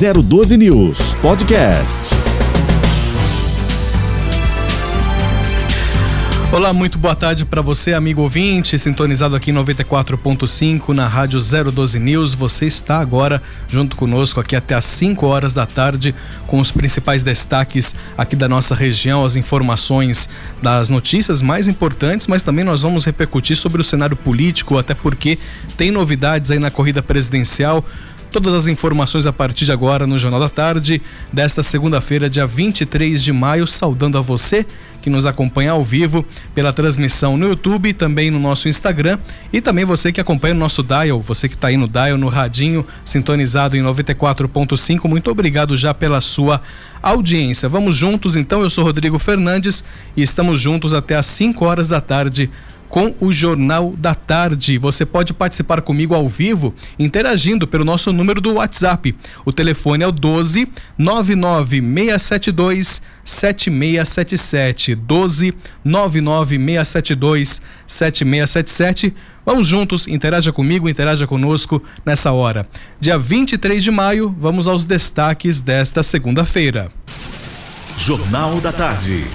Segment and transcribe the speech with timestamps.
[0.00, 2.14] 012 News Podcast.
[6.50, 12.00] Olá, muito boa tarde para você, amigo ouvinte, sintonizado aqui em 94.5 na Rádio 012
[12.00, 12.32] News.
[12.34, 16.14] Você está agora junto conosco aqui até às 5 horas da tarde
[16.46, 20.30] com os principais destaques aqui da nossa região, as informações
[20.62, 25.38] das notícias mais importantes, mas também nós vamos repercutir sobre o cenário político, até porque
[25.76, 27.84] tem novidades aí na corrida presidencial.
[28.30, 31.02] Todas as informações a partir de agora no Jornal da Tarde,
[31.32, 34.64] desta segunda-feira, dia 23 de maio, saudando a você
[35.02, 39.18] que nos acompanha ao vivo pela transmissão no YouTube também no nosso Instagram.
[39.52, 42.28] E também você que acompanha o nosso dial, você que está aí no dial, no
[42.28, 46.62] radinho, sintonizado em 94.5, muito obrigado já pela sua
[47.02, 47.68] audiência.
[47.68, 49.82] Vamos juntos então, eu sou Rodrigo Fernandes
[50.16, 52.48] e estamos juntos até às 5 horas da tarde
[52.90, 54.76] com o Jornal da Tarde.
[54.76, 59.14] Você pode participar comigo ao vivo, interagindo pelo nosso número do WhatsApp.
[59.44, 60.68] O telefone é o 12
[60.98, 69.14] 99672 7677 12 99672 7677.
[69.46, 72.68] Vamos juntos, interaja comigo, interaja conosco nessa hora.
[73.00, 76.90] Dia 23 de maio, vamos aos destaques desta segunda-feira.
[77.96, 79.26] Jornal da Tarde.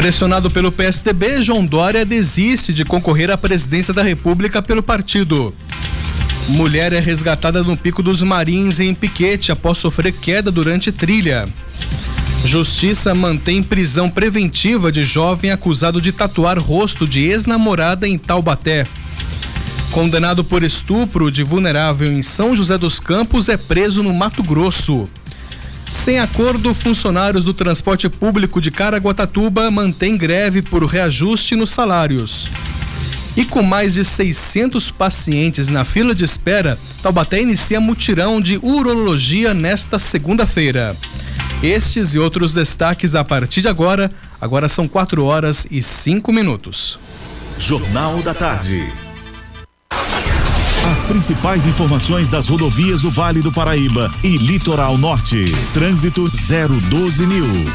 [0.00, 5.54] Pressionado pelo PSDB, João Dória desiste de concorrer à presidência da República pelo partido.
[6.48, 11.46] Mulher é resgatada no Pico dos Marins em Piquete após sofrer queda durante trilha.
[12.46, 18.86] Justiça mantém prisão preventiva de jovem acusado de tatuar rosto de ex-namorada em Taubaté.
[19.92, 25.10] Condenado por estupro de vulnerável em São José dos Campos é preso no Mato Grosso.
[25.90, 32.48] Sem acordo, funcionários do transporte público de Caraguatatuba mantêm greve por reajuste nos salários.
[33.36, 39.52] E com mais de 600 pacientes na fila de espera, Taubaté inicia mutirão de urologia
[39.52, 40.96] nesta segunda-feira.
[41.60, 44.12] Estes e outros destaques a partir de agora.
[44.40, 47.00] Agora são 4 horas e 5 minutos.
[47.58, 49.09] Jornal da Tarde.
[50.88, 55.44] As principais informações das rodovias do Vale do Paraíba e Litoral Norte.
[55.74, 57.70] Trânsito 012 News.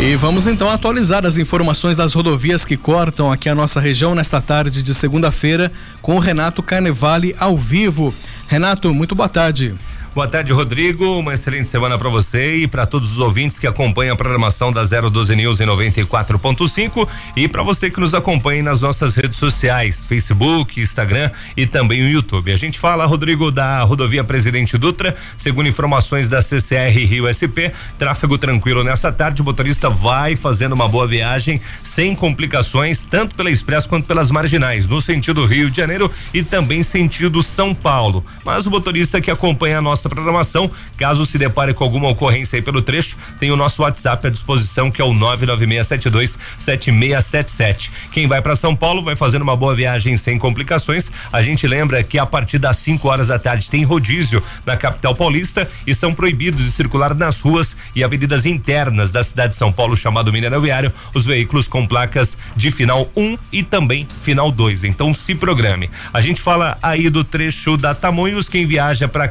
[0.00, 4.40] E vamos então atualizar as informações das rodovias que cortam aqui a nossa região nesta
[4.40, 5.70] tarde de segunda-feira
[6.00, 8.12] com o Renato Carnevale ao vivo.
[8.48, 9.74] Renato, muito boa tarde.
[10.16, 11.18] Boa tarde, Rodrigo.
[11.18, 14.82] Uma excelente semana para você e para todos os ouvintes que acompanham a programação da
[14.82, 17.06] 012 News em 94.5
[17.36, 22.08] e para você que nos acompanha nas nossas redes sociais, Facebook, Instagram e também o
[22.08, 22.50] YouTube.
[22.50, 28.38] A gente fala, Rodrigo, da rodovia Presidente Dutra, segundo informações da CCR Rio SP, tráfego
[28.38, 29.42] tranquilo nessa tarde.
[29.42, 34.86] O motorista vai fazendo uma boa viagem sem complicações, tanto pela Express quanto pelas marginais,
[34.86, 38.24] no sentido Rio de Janeiro e também sentido São Paulo.
[38.46, 40.70] Mas o motorista que acompanha a nossa nossa programação.
[40.96, 44.90] Caso se depare com alguma ocorrência aí pelo trecho, tem o nosso WhatsApp à disposição,
[44.90, 47.90] que é o 99672 7677.
[48.12, 51.10] Quem vai para São Paulo vai fazendo uma boa viagem sem complicações.
[51.32, 55.14] A gente lembra que a partir das 5 horas da tarde tem rodízio na capital
[55.14, 59.72] paulista e são proibidos de circular nas ruas e avenidas internas da cidade de São
[59.72, 64.50] Paulo, chamado Mineiro Viário, os veículos com placas de final 1 um e também final
[64.50, 64.84] 2.
[64.84, 65.90] Então se programe.
[66.12, 69.28] A gente fala aí do trecho da Tamonhos, quem viaja para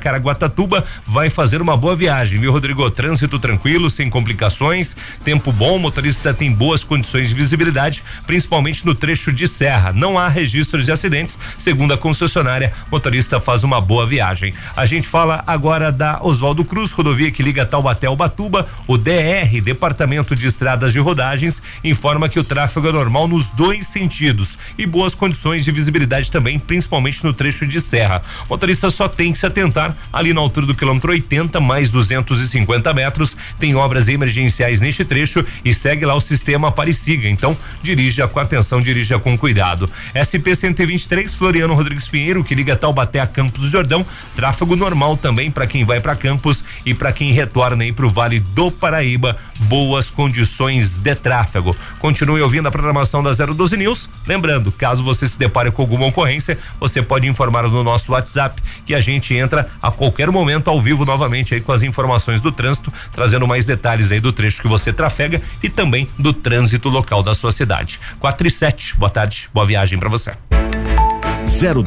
[0.65, 2.89] Caraguatatuba vai fazer uma boa viagem, viu, Rodrigo?
[2.89, 9.31] Trânsito tranquilo, sem complicações, tempo bom, motorista tem boas condições de visibilidade, principalmente no trecho
[9.31, 9.93] de serra.
[9.93, 14.53] Não há registros de acidentes, segundo a concessionária, motorista faz uma boa viagem.
[14.75, 19.61] A gente fala agora da Oswaldo Cruz, rodovia que liga Taubaté ao Batuba, o DR,
[19.63, 24.85] Departamento de Estradas de Rodagens, informa que o tráfego é normal nos dois sentidos e
[24.85, 28.23] boas condições de visibilidade também, principalmente no trecho de serra.
[28.45, 32.93] O motorista só tem que se atentar ali na altura do quilômetro 80, mais 250
[32.93, 33.35] metros.
[33.59, 37.27] Tem obras emergenciais neste trecho e segue lá o sistema Apareciga.
[37.27, 39.89] Então, dirija com atenção, dirija com cuidado.
[40.15, 44.05] SP 123, Floriano Rodrigues Pinheiro, que liga Taubaté a Campos do Jordão.
[44.35, 48.09] Tráfego normal também para quem vai para Campos e para quem retorna aí para o
[48.09, 49.37] Vale do Paraíba.
[49.61, 51.75] Boas condições de tráfego.
[51.99, 54.09] Continue ouvindo a programação da 012 News.
[54.27, 58.93] Lembrando, caso você se depare com alguma ocorrência, você pode informar no nosso WhatsApp que
[58.93, 62.51] a gente entra a qualquer momento momento ao vivo novamente aí com as informações do
[62.51, 67.23] trânsito, trazendo mais detalhes aí do trecho que você trafega e também do trânsito local
[67.23, 67.99] da sua cidade.
[68.19, 68.97] 4 e 7.
[68.97, 70.33] Boa tarde, boa viagem para você.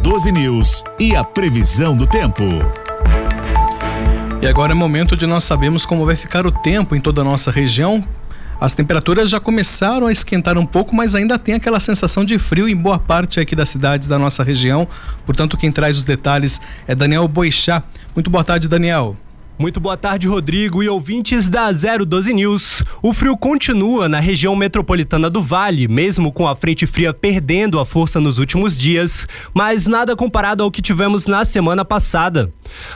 [0.03, 2.45] 012 News e a previsão do tempo.
[4.41, 7.25] E agora é momento de nós sabermos como vai ficar o tempo em toda a
[7.25, 8.03] nossa região.
[8.61, 12.69] As temperaturas já começaram a esquentar um pouco, mas ainda tem aquela sensação de frio
[12.69, 14.87] em boa parte aqui das cidades da nossa região.
[15.25, 17.85] Portanto, quem traz os detalhes é Daniel Boixá.
[18.15, 19.17] Muito boa tarde, Daniel.
[19.59, 22.85] Muito boa tarde, Rodrigo e ouvintes da 012 News.
[23.03, 27.85] O frio continua na região metropolitana do Vale, mesmo com a frente fria perdendo a
[27.85, 32.53] força nos últimos dias, mas nada comparado ao que tivemos na semana passada.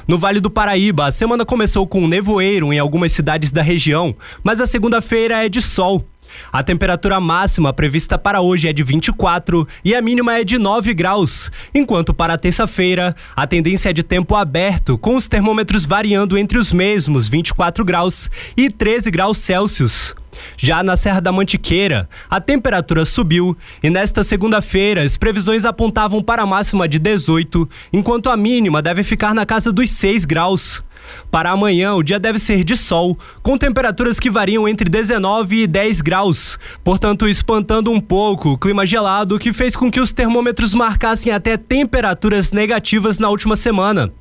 [0.07, 4.15] No Vale do Paraíba, a semana começou com um nevoeiro em algumas cidades da região,
[4.45, 6.07] mas a segunda-feira é de sol.
[6.53, 10.95] A temperatura máxima prevista para hoje é de 24 e a mínima é de 9
[10.95, 16.59] graus, enquanto para terça-feira a tendência é de tempo aberto, com os termômetros variando entre
[16.59, 20.15] os mesmos 24 graus e 13 graus Celsius.
[20.57, 26.43] Já na Serra da Mantiqueira, a temperatura subiu e nesta segunda-feira as previsões apontavam para
[26.43, 30.83] a máxima de 18, enquanto a mínima deve ficar na casa dos 6 graus.
[31.31, 35.67] Para amanhã, o dia deve ser de sol, com temperaturas que variam entre 19 e
[35.67, 40.75] 10 graus, portanto, espantando um pouco o clima gelado que fez com que os termômetros
[40.75, 44.13] marcassem até temperaturas negativas na última semana.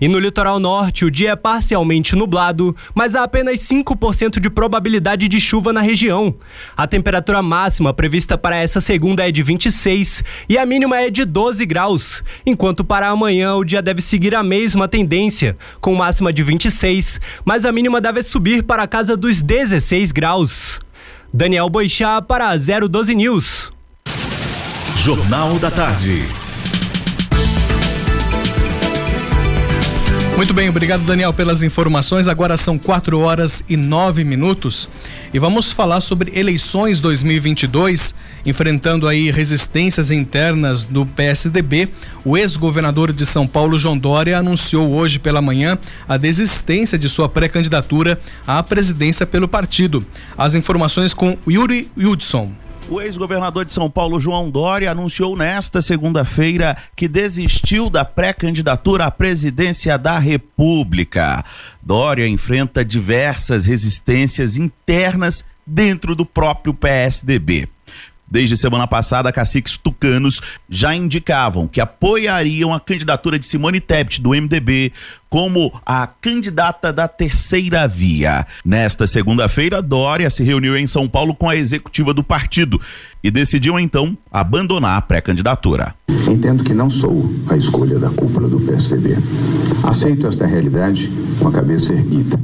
[0.00, 5.28] E no litoral norte, o dia é parcialmente nublado, mas há apenas 5% de probabilidade
[5.28, 6.34] de chuva na região.
[6.76, 11.24] A temperatura máxima prevista para essa segunda é de 26 e a mínima é de
[11.24, 16.38] 12 graus, enquanto para amanhã o dia deve seguir a mesma tendência, com máxima de
[16.38, 20.80] de 26, mas a mínima deve subir para a casa dos 16 graus.
[21.32, 23.72] Daniel Boixá para 012 News.
[24.96, 26.47] Jornal da Tarde.
[30.38, 32.28] Muito bem, obrigado Daniel pelas informações.
[32.28, 34.88] Agora são 4 horas e 9 minutos
[35.34, 38.14] e vamos falar sobre eleições 2022,
[38.46, 41.88] enfrentando aí resistências internas do PSDB.
[42.24, 45.76] O ex-governador de São Paulo, João Dória, anunciou hoje pela manhã
[46.08, 50.06] a desistência de sua pré-candidatura à presidência pelo partido.
[50.36, 52.52] As informações com Yuri Hudson.
[52.90, 59.10] O ex-governador de São Paulo, João Dória, anunciou nesta segunda-feira que desistiu da pré-candidatura à
[59.10, 61.44] presidência da República.
[61.82, 67.68] Dória enfrenta diversas resistências internas dentro do próprio PSDB.
[68.30, 74.30] Desde semana passada, caciques tucanos já indicavam que apoiariam a candidatura de Simone Tebet, do
[74.30, 74.92] MDB,
[75.28, 78.46] como a candidata da terceira via.
[78.64, 82.80] Nesta segunda-feira, Dória se reuniu em São Paulo com a executiva do partido
[83.22, 85.94] e decidiu então abandonar a pré-candidatura.
[86.30, 89.16] Entendo que não sou a escolha da cúpula do PSDB.
[89.82, 92.38] Aceito esta realidade com a cabeça erguida.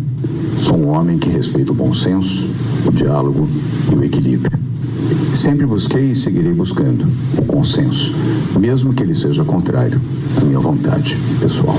[0.58, 2.48] Sou um homem que respeita o bom senso,
[2.86, 3.48] o diálogo
[3.92, 4.58] e o equilíbrio.
[5.34, 7.06] Sempre busquei e seguirei buscando
[7.36, 8.14] o consenso,
[8.58, 10.00] mesmo que ele seja contrário
[10.40, 11.76] à minha vontade pessoal.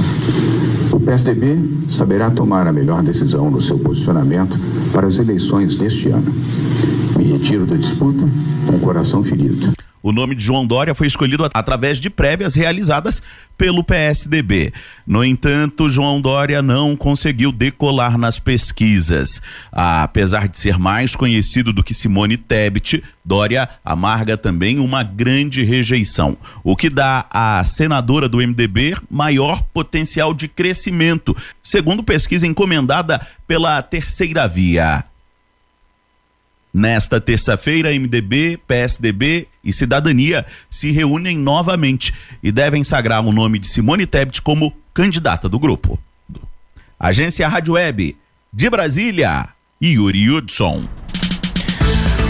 [0.92, 1.58] O PSDB
[1.90, 4.60] saberá tomar a melhor decisão no seu posicionamento
[4.92, 6.32] para as eleições deste ano.
[7.18, 8.28] Me retiro da disputa
[8.68, 9.74] com coração ferido.
[10.04, 13.24] O nome de João Dória foi escolhido através de prévias realizadas
[13.58, 14.72] pelo PSDB.
[15.08, 19.42] No entanto, João Dória não conseguiu decolar nas pesquisas.
[19.72, 26.38] Apesar de ser mais conhecido do que Simone Tebet, Dória amarga também uma grande rejeição,
[26.64, 33.82] o que dá à senadora do MDB maior potencial de crescimento, segundo pesquisa encomendada pela
[33.82, 35.04] Terceira Via.
[36.78, 42.14] Nesta terça-feira, MDB, PSDB e Cidadania se reúnem novamente
[42.44, 45.98] e devem sagrar o nome de Simone Tebet como candidata do grupo.
[47.00, 48.18] Agência Rádio Web
[48.52, 49.48] de Brasília,
[49.82, 50.84] Yuri Hudson.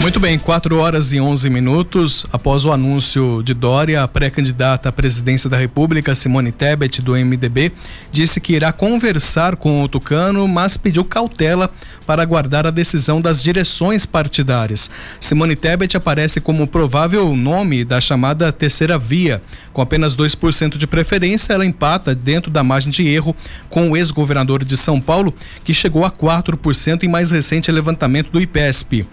[0.06, 2.28] Muito bem, 4 horas e 11 minutos.
[2.32, 7.72] Após o anúncio de Dória, a pré-candidata à presidência da República, Simone Tebet, do MDB,
[8.12, 11.72] disse que irá conversar com o Tucano, mas pediu cautela
[12.06, 14.92] para aguardar a decisão das direções partidárias.
[15.20, 19.42] Simone Tebet aparece como provável nome da chamada terceira via.
[19.74, 23.36] Com apenas 2% de preferência, ela empata dentro da margem de erro
[23.72, 25.34] com o ex-governador de São Paulo,
[25.64, 29.08] que chegou a 4% em mais recente levantamento do IPESP.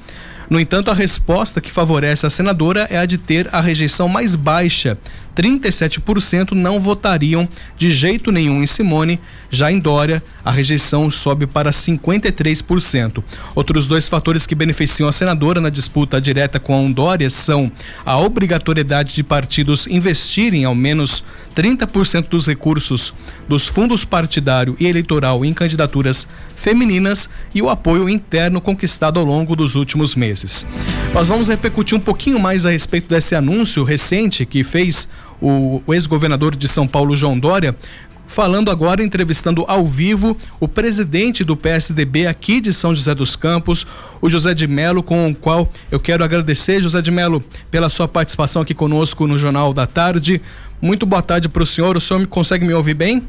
[0.48, 4.34] No entanto, a resposta que favorece a senadora é a de ter a rejeição mais
[4.34, 4.98] baixa.
[5.34, 9.20] 37% não votariam de jeito nenhum em Simone,
[9.50, 13.22] já em Dória, a rejeição sobe para 53%.
[13.54, 17.70] Outros dois fatores que beneficiam a senadora na disputa direta com a Dória são
[18.04, 21.24] a obrigatoriedade de partidos investirem ao menos
[21.54, 23.12] 30% dos recursos
[23.48, 29.54] dos fundos partidário e eleitoral em candidaturas femininas e o apoio interno conquistado ao longo
[29.54, 30.66] dos últimos meses.
[31.12, 35.08] Nós vamos repercutir um pouquinho mais a respeito desse anúncio recente que fez
[35.42, 37.76] o, o ex-governador de São Paulo, João Dória,
[38.26, 43.86] falando agora, entrevistando ao vivo o presidente do PSDB aqui de São José dos Campos,
[44.20, 48.08] o José de Melo, com o qual eu quero agradecer, José de Melo, pela sua
[48.08, 50.40] participação aqui conosco no Jornal da Tarde.
[50.80, 51.96] Muito boa tarde para o senhor.
[51.96, 53.28] O senhor consegue me ouvir bem?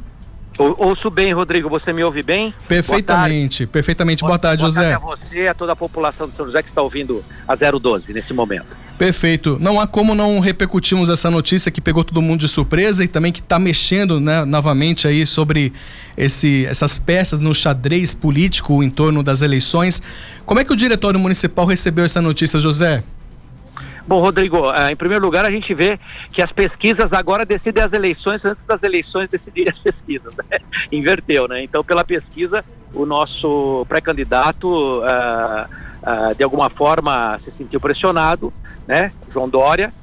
[0.57, 1.69] ouço bem, Rodrigo.
[1.69, 2.53] Você me ouve bem?
[2.67, 4.21] Perfeitamente, Boa perfeitamente.
[4.21, 4.97] Boa, Boa tarde, Boa José.
[4.97, 7.23] Boa tarde a você e a toda a população de São José que está ouvindo
[7.47, 8.82] a 012 nesse momento.
[8.97, 9.57] Perfeito.
[9.59, 13.31] Não há como não repercutirmos essa notícia que pegou todo mundo de surpresa e também
[13.31, 15.73] que está mexendo né, novamente aí sobre
[16.15, 20.01] esse, essas peças no xadrez político em torno das eleições.
[20.45, 23.03] Como é que o diretório municipal recebeu essa notícia, José?
[24.05, 25.97] Bom, Rodrigo, eh, em primeiro lugar, a gente vê
[26.31, 30.33] que as pesquisas agora decidem as eleições antes das eleições decidirem as pesquisas.
[30.35, 30.59] Né?
[30.91, 31.63] Inverteu, né?
[31.63, 38.53] Então, pela pesquisa, o nosso pré-candidato, uh, uh, de alguma forma, se sentiu pressionado,
[38.87, 39.11] né?
[39.31, 39.93] João Dória.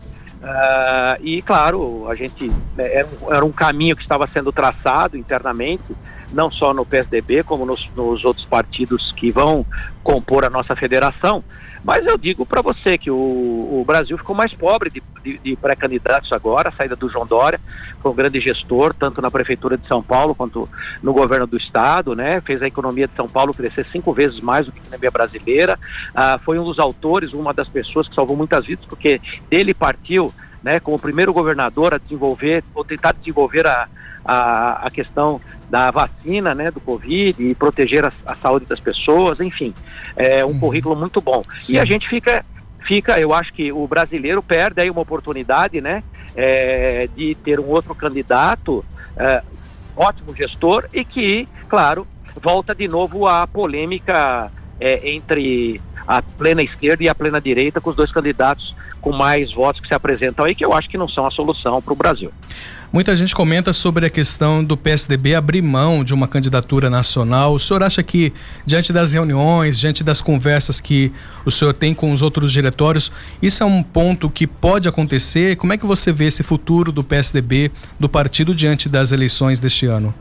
[0.40, 5.16] Uh, e, claro, a gente né, era um, era um caminho que estava sendo traçado
[5.16, 5.84] internamente,
[6.32, 9.66] não só no PSDB, como nos, nos outros partidos que vão
[10.02, 11.44] compor a nossa federação.
[11.82, 15.56] Mas eu digo para você que o, o, Brasil ficou mais pobre de, de, de
[15.56, 17.58] pré-candidatos agora, a saída do João Dória,
[18.02, 20.68] foi um grande gestor, tanto na Prefeitura de São Paulo quanto
[21.02, 22.40] no governo do Estado, né?
[22.42, 25.78] Fez a economia de São Paulo crescer cinco vezes mais do que a economia brasileira.
[26.14, 29.20] Ah, foi um dos autores, uma das pessoas que salvou muitas vidas, porque
[29.50, 30.32] dele partiu,
[30.62, 33.88] né, como primeiro governador a desenvolver, ou tentar desenvolver a,
[34.24, 39.40] a, a questão da vacina, né, do Covid e proteger a, a saúde das pessoas,
[39.40, 39.72] enfim,
[40.16, 40.60] é um uhum.
[40.60, 41.44] currículo muito bom.
[41.58, 41.76] Sim.
[41.76, 42.44] E a gente fica,
[42.86, 46.02] fica, eu acho que o brasileiro perde aí uma oportunidade, né,
[46.36, 48.84] é, de ter um outro candidato,
[49.16, 49.42] é,
[49.96, 52.06] ótimo gestor e que, claro,
[52.40, 54.50] volta de novo a polêmica
[54.80, 59.52] é, entre a plena esquerda e a plena direita com os dois candidatos com mais
[59.52, 61.96] votos que se apresentam aí, que eu acho que não são a solução para o
[61.96, 62.30] Brasil.
[62.92, 67.54] Muita gente comenta sobre a questão do PSDB abrir mão de uma candidatura nacional.
[67.54, 68.32] O senhor acha que,
[68.66, 71.12] diante das reuniões, diante das conversas que
[71.44, 75.56] o senhor tem com os outros diretórios, isso é um ponto que pode acontecer?
[75.56, 79.86] Como é que você vê esse futuro do PSDB, do partido, diante das eleições deste
[79.86, 80.12] ano?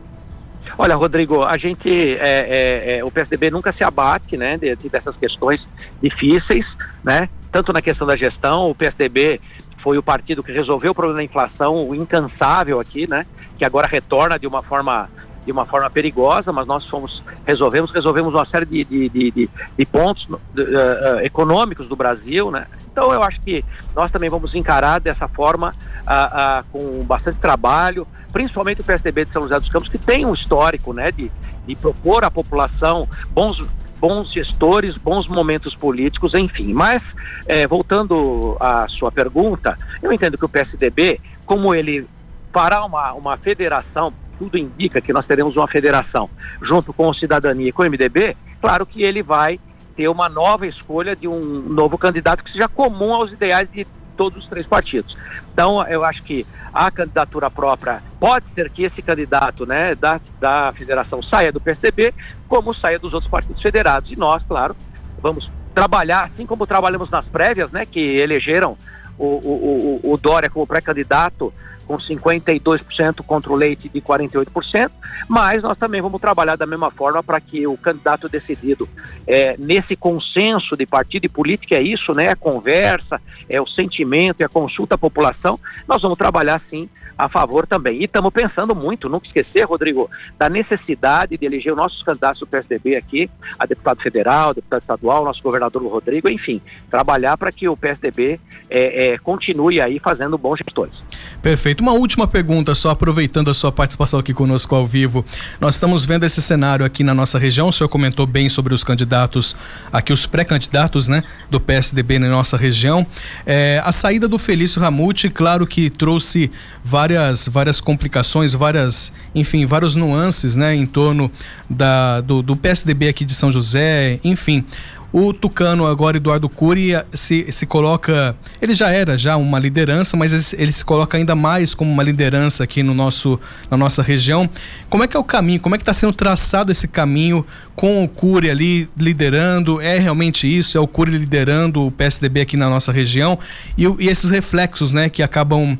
[0.78, 4.88] Olha, Rodrigo, a gente, é, é, é, o PSDB nunca se abate, né, de, de,
[4.88, 5.60] dessas questões
[6.02, 6.64] difíceis,
[7.04, 9.40] né, tanto na questão da gestão, o PSDB
[9.82, 13.26] foi o partido que resolveu o problema da inflação, o incansável aqui, né?
[13.58, 15.08] Que agora retorna de uma forma
[15.44, 19.86] de uma forma perigosa, mas nós fomos resolvemos resolvemos uma série de, de, de, de
[19.86, 22.66] pontos uh, econômicos do Brasil, né?
[22.92, 23.64] Então eu acho que
[23.96, 29.42] nós também vamos encarar dessa forma uh, com bastante trabalho, principalmente o PSDB de São
[29.42, 31.10] José dos Campos que tem um histórico, né?
[31.10, 31.32] De,
[31.66, 33.62] de propor à população bons
[34.00, 36.72] bons gestores, bons momentos políticos, enfim.
[36.72, 37.02] Mas,
[37.46, 42.06] é, voltando à sua pergunta, eu entendo que o PSDB, como ele
[42.52, 46.30] fará uma, uma federação, tudo indica que nós teremos uma federação
[46.62, 49.60] junto com o Cidadania e com o MDB, claro que ele vai
[49.94, 51.38] ter uma nova escolha de um
[51.68, 55.16] novo candidato que seja comum aos ideais de todos os três partidos.
[55.60, 60.72] Então, eu acho que a candidatura própria pode ser que esse candidato né, da, da
[60.74, 62.14] federação saia do PSDB,
[62.48, 64.10] como saia dos outros partidos federados.
[64.10, 64.74] E nós, claro,
[65.20, 68.74] vamos trabalhar, assim como trabalhamos nas prévias, né, que elegeram
[69.18, 71.52] o, o, o, o Dória como pré-candidato
[71.90, 74.92] com 52% contra o Leite de 48%,
[75.28, 78.88] mas nós também vamos trabalhar da mesma forma para que o candidato decidido
[79.26, 82.28] é, nesse consenso de partido e política é isso, né?
[82.28, 85.58] A conversa, é o sentimento, é a consulta à população.
[85.88, 86.88] Nós vamos trabalhar sim
[87.20, 88.00] a favor também.
[88.00, 92.46] E estamos pensando muito, nunca esquecer, Rodrigo, da necessidade de eleger os nossos candidatos do
[92.46, 97.76] PSDB aqui, a deputado federal, deputado estadual, nosso governador Rodrigo, enfim, trabalhar para que o
[97.76, 100.94] PSDB é, é, continue aí fazendo bons gestores.
[101.42, 101.80] Perfeito.
[101.80, 105.24] Uma última pergunta, só aproveitando a sua participação aqui conosco ao vivo.
[105.60, 107.68] Nós estamos vendo esse cenário aqui na nossa região.
[107.68, 109.56] O senhor comentou bem sobre os candidatos,
[109.92, 113.06] aqui os pré-candidatos, né, do PSDB na nossa região.
[113.46, 116.50] É, a saída do Felício Ramute, claro que trouxe
[116.84, 117.09] várias,
[117.50, 121.30] várias complicações, várias, enfim, vários nuances, né, em torno
[121.68, 124.64] da, do, do PSDB aqui de São José, enfim.
[125.12, 128.36] O Tucano, agora Eduardo Cury, se, se coloca.
[128.62, 132.02] Ele já era já uma liderança, mas ele, ele, se coloca ainda mais como uma
[132.02, 133.38] liderança aqui no nosso,
[133.68, 134.48] na nossa região.
[134.88, 135.58] Como é que é o caminho?
[135.58, 139.80] Como é que está sendo traçado esse caminho com o Cury ali liderando?
[139.80, 140.78] É realmente isso?
[140.78, 143.36] É o Cury liderando o PSDB aqui na nossa região?
[143.76, 145.76] E, e esses reflexos né, que acabam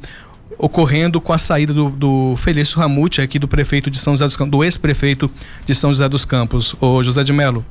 [0.60, 4.36] ocorrendo com a saída do, do Felício Ramute, aqui do prefeito de São José dos
[4.36, 5.30] Campos, do ex-prefeito
[5.64, 7.64] de São José dos Campos, o José de Melo.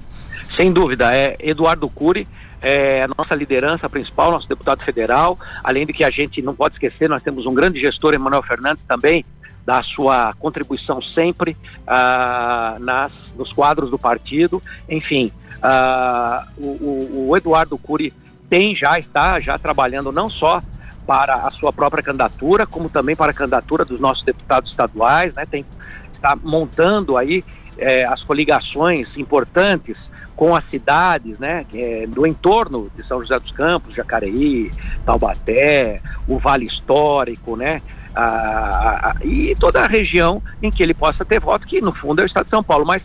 [0.56, 2.28] Sem dúvida, é Eduardo Cury,
[2.62, 6.76] é a nossa liderança principal, nosso deputado federal, além de que a gente não pode
[6.76, 9.24] esquecer, nós temos um grande gestor, Emanuel Fernandes, também,
[9.66, 11.56] da sua contribuição sempre
[11.86, 14.64] ah, nas, nos quadros do partido.
[14.90, 15.32] Enfim,
[15.62, 18.12] ah, o, o, Eduardo Cury
[18.50, 20.60] tem já, está já trabalhando não só
[21.10, 25.44] para a sua própria candidatura, como também para a candidatura dos nossos deputados estaduais, né?
[25.44, 25.66] Tem
[26.14, 27.44] está montando aí
[27.80, 29.98] é, as coligações importantes
[30.36, 34.72] com as cidades, né, é, do entorno de São José dos Campos, Jacareí,
[35.04, 37.82] Taubaté, o Vale Histórico, né,
[38.16, 42.22] a, a, e toda a região em que ele possa ter voto, que no fundo
[42.22, 43.02] é o Estado de São Paulo, mas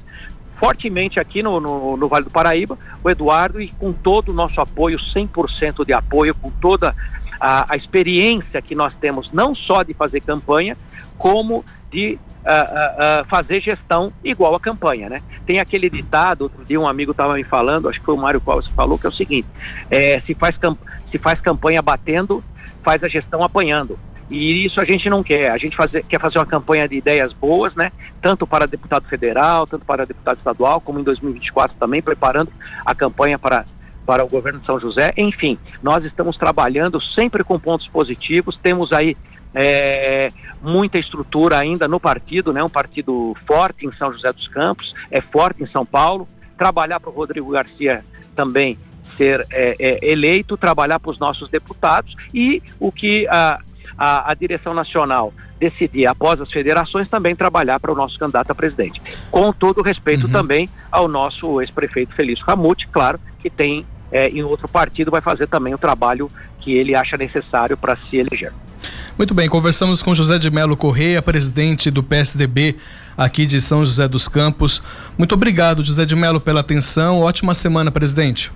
[0.56, 4.60] fortemente aqui no, no, no Vale do Paraíba, o Eduardo, e com todo o nosso
[4.60, 6.94] apoio, 100% de apoio, com toda
[7.40, 10.76] a, a experiência que nós temos, não só de fazer campanha,
[11.18, 15.22] como de uh, uh, fazer gestão igual a campanha, né?
[15.46, 18.40] Tem aquele ditado, outro dia um amigo estava me falando, acho que foi o Mário
[18.40, 19.48] Qual falou, que é o seguinte,
[19.90, 20.56] é, se, faz
[21.10, 22.42] se faz campanha batendo,
[22.82, 23.98] faz a gestão apanhando.
[24.30, 25.50] E isso a gente não quer.
[25.50, 27.92] A gente fazer, quer fazer uma campanha de ideias boas, né?
[28.22, 32.50] Tanto para deputado federal, tanto para deputado estadual, como em 2024 também, preparando
[32.86, 33.66] a campanha para,
[34.04, 35.12] para o governo de São José.
[35.16, 38.56] Enfim, nós estamos trabalhando sempre com pontos positivos.
[38.56, 39.16] Temos aí
[39.54, 40.30] é,
[40.62, 42.62] muita estrutura ainda no partido, né?
[42.62, 46.28] Um partido forte em São José dos Campos, é forte em São Paulo.
[46.58, 48.78] Trabalhar para o Rodrigo Garcia também
[49.16, 53.60] ser é, é, eleito, trabalhar para os nossos deputados e o que a,
[53.96, 58.54] a, a, direção nacional decidir após as federações também trabalhar para o nosso candidato a
[58.54, 59.00] presidente.
[59.30, 60.32] Com todo respeito uhum.
[60.32, 65.48] também ao nosso ex-prefeito Felício Ramute, claro, que tem é, em outro partido, vai fazer
[65.48, 66.30] também o trabalho
[66.60, 68.52] que ele acha necessário para se eleger.
[69.18, 72.76] Muito bem, conversamos com José de Melo Correia, presidente do PSDB
[73.16, 74.80] aqui de São José dos Campos.
[75.18, 77.22] Muito obrigado, José de Melo, pela atenção.
[77.22, 78.52] Ótima semana, presidente.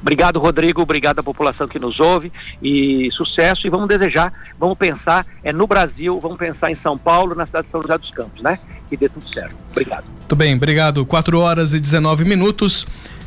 [0.00, 0.80] Obrigado, Rodrigo.
[0.80, 3.66] Obrigado à população que nos ouve e sucesso.
[3.66, 7.66] E vamos desejar, vamos pensar é no Brasil, vamos pensar em São Paulo, na cidade
[7.66, 8.58] de São José dos Campos, né?
[8.88, 9.54] Que dê tudo certo.
[9.72, 10.04] Obrigado.
[10.06, 11.04] Muito bem, obrigado.
[11.04, 12.86] 4 horas e 19 minutos.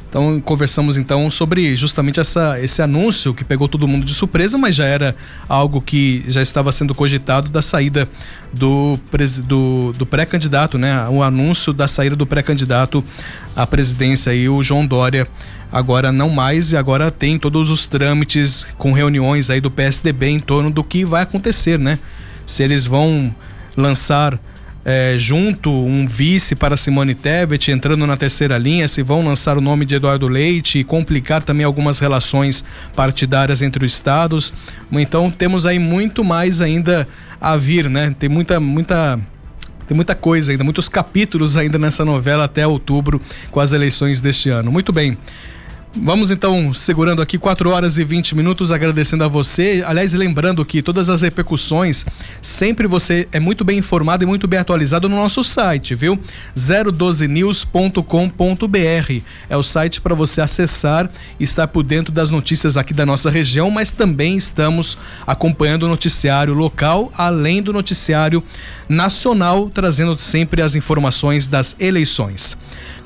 [0.10, 4.76] Então conversamos então sobre justamente essa, esse anúncio que pegou todo mundo de surpresa, mas
[4.76, 5.16] já era
[5.48, 8.10] algo que já estava sendo cogitado da saída
[8.52, 9.00] do,
[9.46, 11.08] do, do pré-candidato, né?
[11.10, 13.04] O anúncio da saída do pré-candidato
[13.56, 15.28] à presidência aí, o João Dória.
[15.72, 20.40] Agora não mais, e agora tem todos os trâmites com reuniões aí do PSDB em
[20.40, 22.00] torno do que vai acontecer, né?
[22.48, 23.34] Se eles vão
[23.78, 24.40] lançar
[24.92, 29.62] é, junto um vice para Simone Tebet, entrando na terceira linha, se vão lançar o
[29.62, 34.52] nome de Eduardo Leite e complicar também algumas relações partidárias entre os estados.
[34.92, 37.08] Então temos aí muito mais ainda
[37.40, 38.16] a vir, né?
[38.18, 39.20] Tem muita, muita
[39.88, 43.22] tem muita coisa ainda, muitos capítulos ainda nessa novela até outubro
[43.52, 44.72] com as eleições deste ano.
[44.72, 45.20] Muito bem.
[45.96, 49.84] Vamos então segurando aqui 4 horas e 20 minutos, agradecendo a você.
[49.86, 52.06] Aliás, lembrando que todas as repercussões,
[52.40, 56.20] sempre você é muito bem informado e muito bem atualizado no nosso site, viu?
[56.56, 63.06] 012news.com.br é o site para você acessar e estar por dentro das notícias aqui da
[63.06, 68.44] nossa região, mas também estamos acompanhando o noticiário local, além do noticiário
[68.88, 72.56] nacional, trazendo sempre as informações das eleições.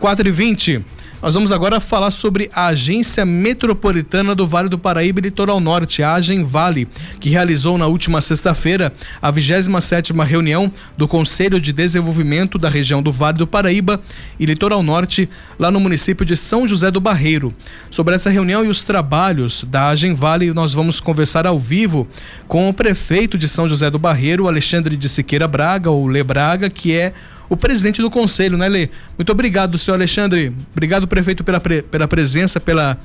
[0.01, 0.85] 4 e 20
[1.23, 6.03] nós vamos agora falar sobre a Agência Metropolitana do Vale do Paraíba e Litoral Norte,
[6.03, 6.85] a Agem Vale,
[7.17, 13.09] que realizou na última sexta-feira a 27ª reunião do Conselho de Desenvolvimento da região do
[13.09, 14.01] Vale do Paraíba
[14.37, 17.53] e Litoral Norte, lá no município de São José do Barreiro.
[17.89, 22.05] Sobre essa reunião e os trabalhos da Agem Vale, nós vamos conversar ao vivo
[22.49, 26.69] com o prefeito de São José do Barreiro, Alexandre de Siqueira Braga, ou Le Braga,
[26.69, 27.13] que é
[27.49, 28.89] o presidente do conselho, né, Lê?
[29.17, 30.53] Muito obrigado, senhor Alexandre.
[30.71, 32.97] Obrigado, prefeito, pela, pre, pela presença, pela,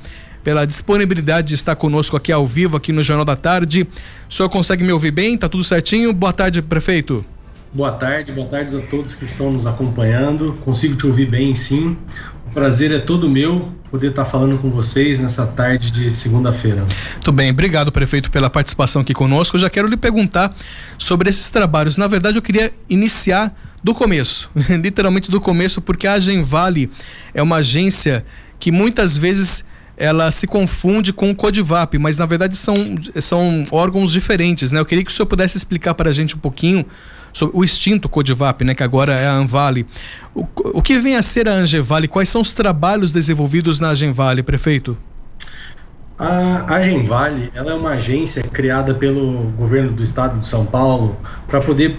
[0.43, 3.87] pela disponibilidade de estar conosco aqui ao vivo, aqui no Jornal da Tarde.
[4.29, 5.37] O senhor consegue me ouvir bem?
[5.37, 6.11] Tá tudo certinho?
[6.13, 7.25] Boa tarde, prefeito.
[7.71, 10.57] Boa tarde, boa tarde a todos que estão nos acompanhando.
[10.65, 11.95] Consigo te ouvir bem, sim.
[12.47, 16.85] O prazer é todo meu poder estar falando com vocês nessa tarde de segunda-feira.
[17.13, 19.55] Muito bem, obrigado, prefeito, pela participação aqui conosco.
[19.55, 20.55] Eu já quero lhe perguntar
[20.97, 21.97] sobre esses trabalhos.
[21.97, 24.49] Na verdade, eu queria iniciar do começo,
[24.81, 26.91] literalmente do começo, porque a Agenvale
[27.33, 28.25] é uma agência
[28.59, 29.65] que muitas vezes
[29.97, 34.79] ela se confunde com o Codivap, mas na verdade são, são órgãos diferentes, né?
[34.79, 36.85] Eu queria que o senhor pudesse explicar para a gente um pouquinho
[37.39, 38.75] sobre o extinto Codivap, né?
[38.75, 39.87] Que agora é a Anvale.
[40.35, 42.07] O, o que vem a ser a Angevale?
[42.07, 44.97] Quais são os trabalhos desenvolvidos na Agenvale, prefeito?
[46.17, 51.61] A Agenvale, ela é uma agência criada pelo governo do estado de São Paulo para
[51.61, 51.95] poder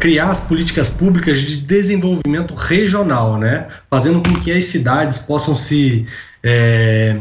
[0.00, 3.68] criar as políticas públicas de desenvolvimento regional, né?
[3.88, 6.06] Fazendo com que as cidades possam se,
[6.42, 7.20] é,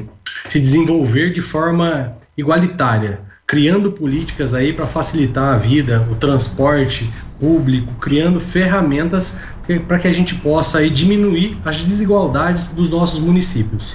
[0.49, 3.19] se desenvolver de forma igualitária,
[3.51, 9.37] criando políticas aí para facilitar a vida, o transporte público, criando ferramentas
[9.89, 13.93] para que a gente possa aí diminuir as desigualdades dos nossos municípios.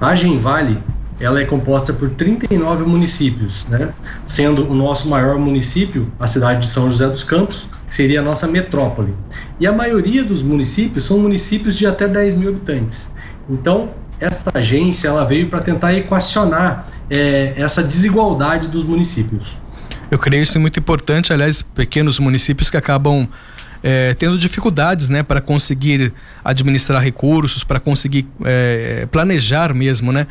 [0.00, 0.78] A Genvale,
[1.20, 3.92] ela é composta por 39 municípios, né?
[4.24, 8.24] sendo o nosso maior município a cidade de São José dos Campos, que seria a
[8.24, 9.12] nossa metrópole.
[9.60, 13.12] E a maioria dos municípios são municípios de até 10 mil habitantes.
[13.50, 19.56] Então, essa agência ela veio para tentar equacionar é, essa desigualdade dos municípios.
[20.10, 23.28] Eu creio isso muito importante, aliás, pequenos municípios que acabam
[23.82, 26.10] é, tendo dificuldades né, para conseguir
[26.42, 30.26] administrar recursos, para conseguir é, planejar mesmo, né?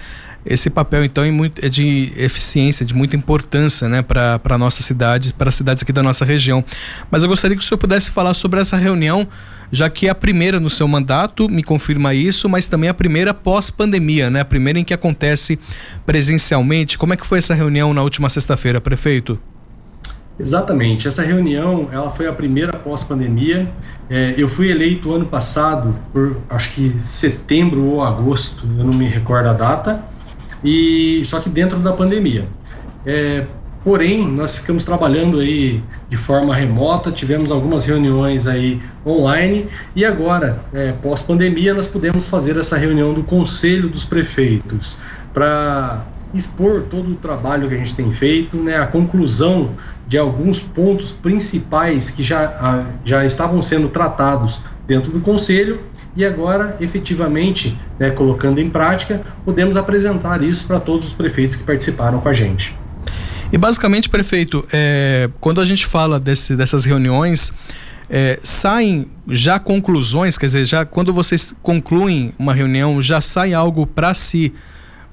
[0.45, 5.31] Esse papel, então, é, muito, é de eficiência, de muita importância né, para nossas cidades,
[5.31, 6.65] para as cidades aqui da nossa região.
[7.09, 9.25] Mas eu gostaria que o senhor pudesse falar sobre essa reunião,
[9.71, 13.33] já que é a primeira no seu mandato, me confirma isso, mas também a primeira
[13.33, 14.41] pós-pandemia, né?
[14.41, 15.59] A primeira em que acontece
[16.05, 16.97] presencialmente.
[16.97, 19.39] Como é que foi essa reunião na última sexta-feira, prefeito?
[20.39, 21.07] Exatamente.
[21.07, 23.71] Essa reunião, ela foi a primeira pós-pandemia.
[24.09, 29.07] É, eu fui eleito ano passado, por acho que setembro ou agosto, eu não me
[29.07, 30.03] recordo a data,
[30.63, 32.47] e só que dentro da pandemia.
[33.05, 33.45] É,
[33.83, 40.59] porém, nós ficamos trabalhando aí de forma remota, tivemos algumas reuniões aí online e agora,
[40.73, 44.95] é, pós-pandemia, nós pudemos fazer essa reunião do Conselho dos Prefeitos
[45.33, 49.71] para expor todo o trabalho que a gente tem feito, né, a conclusão
[50.07, 55.79] de alguns pontos principais que já, já estavam sendo tratados dentro do Conselho
[56.15, 61.63] e agora, efetivamente, né, colocando em prática, podemos apresentar isso para todos os prefeitos que
[61.63, 62.75] participaram com a gente.
[63.53, 67.53] E basicamente, prefeito, é, quando a gente fala desse, dessas reuniões,
[68.09, 73.85] é, saem já conclusões, quer dizer, já quando vocês concluem uma reunião, já sai algo
[73.85, 74.51] para si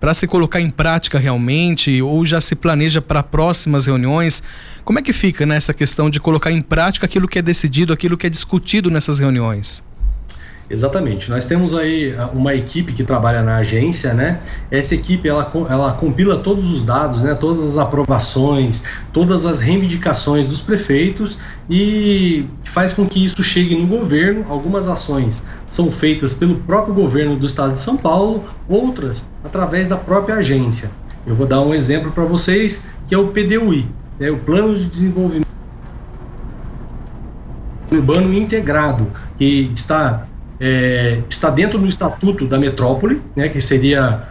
[0.00, 4.42] para se colocar em prática realmente ou já se planeja para próximas reuniões?
[4.82, 8.16] Como é que fica nessa questão de colocar em prática aquilo que é decidido, aquilo
[8.16, 9.84] que é discutido nessas reuniões?
[10.70, 11.28] Exatamente.
[11.28, 14.40] Nós temos aí ah, uma equipe que trabalha na agência, né?
[14.70, 17.34] Essa equipe ela, ela compila todos os dados, né?
[17.34, 21.36] Todas as aprovações, todas as reivindicações dos prefeitos
[21.68, 24.46] e faz com que isso chegue no governo.
[24.48, 29.96] Algumas ações são feitas pelo próprio governo do estado de São Paulo, outras através da
[29.96, 30.88] própria agência.
[31.26, 33.88] Eu vou dar um exemplo para vocês, que é o PDUI,
[34.20, 35.50] é o Plano de Desenvolvimento
[37.90, 40.28] Urbano Integrado, que está
[40.60, 44.28] é, está dentro do estatuto da metrópole, né, que seria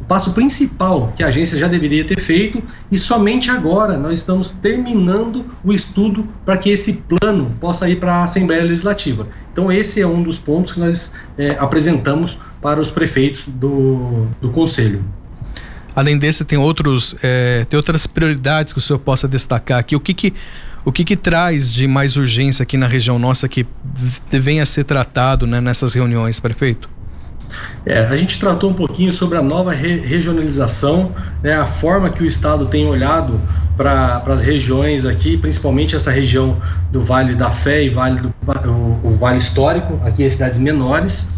[0.00, 4.50] o passo principal que a agência já deveria ter feito, e somente agora nós estamos
[4.62, 9.26] terminando o estudo para que esse plano possa ir para a Assembleia Legislativa.
[9.52, 14.50] Então, esse é um dos pontos que nós é, apresentamos para os prefeitos do, do
[14.50, 15.02] Conselho.
[15.94, 19.96] Além desse, tem outros, é, tem outras prioridades que o senhor possa destacar aqui.
[19.96, 20.34] O que que,
[20.86, 23.66] o que que traz de mais urgência aqui na região nossa que
[24.30, 26.88] venha a ser tratado né, nessas reuniões, prefeito?
[27.84, 32.22] É, a gente tratou um pouquinho sobre a nova re regionalização, né, a forma que
[32.22, 33.40] o Estado tem olhado
[33.76, 36.56] para as regiões aqui, principalmente essa região
[36.92, 38.32] do Vale da Fé e Vale do
[38.68, 41.28] o, o Vale Histórico, aqui em cidades menores.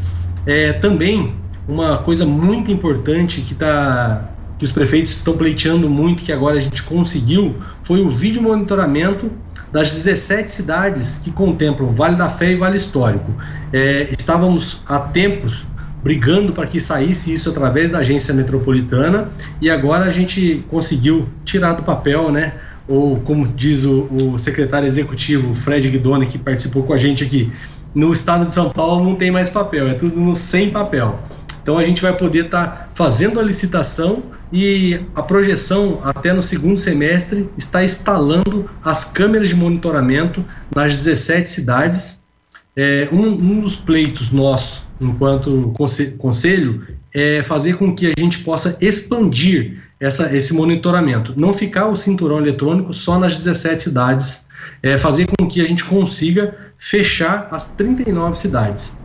[0.44, 1.34] É, também
[1.66, 6.60] uma coisa muito importante que está que os prefeitos estão pleiteando muito, que agora a
[6.60, 7.54] gente conseguiu,
[7.88, 9.32] foi o vídeo monitoramento
[9.72, 13.32] das 17 cidades que contemplam Vale da Fé e Vale Histórico.
[13.72, 15.64] É, estávamos há tempos
[16.02, 21.72] brigando para que saísse isso através da agência metropolitana e agora a gente conseguiu tirar
[21.72, 22.52] do papel, né?
[22.86, 27.50] Ou como diz o, o secretário executivo Fred Guidoni, que participou com a gente aqui,
[27.94, 31.18] no estado de São Paulo não tem mais papel, é tudo no sem papel.
[31.62, 36.42] Então a gente vai poder estar tá fazendo a licitação e a projeção até no
[36.42, 42.24] segundo semestre está instalando as câmeras de monitoramento nas 17 cidades.
[42.76, 45.72] É, um, um dos pleitos nossos, enquanto
[46.18, 51.34] conselho, é fazer com que a gente possa expandir essa, esse monitoramento.
[51.36, 54.48] Não ficar o cinturão eletrônico só nas 17 cidades,
[54.82, 58.98] é fazer com que a gente consiga fechar as 39 cidades.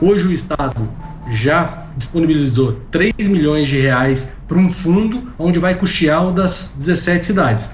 [0.00, 0.88] Hoje o Estado
[1.32, 7.24] já disponibilizou 3 milhões de reais para um fundo onde vai custear o das 17
[7.24, 7.70] cidades.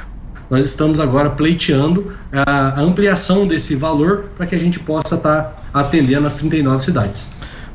[0.49, 5.63] Nós estamos agora pleiteando a ampliação desse valor para que a gente possa estar tá
[5.73, 7.33] atendendo as 39 cidades.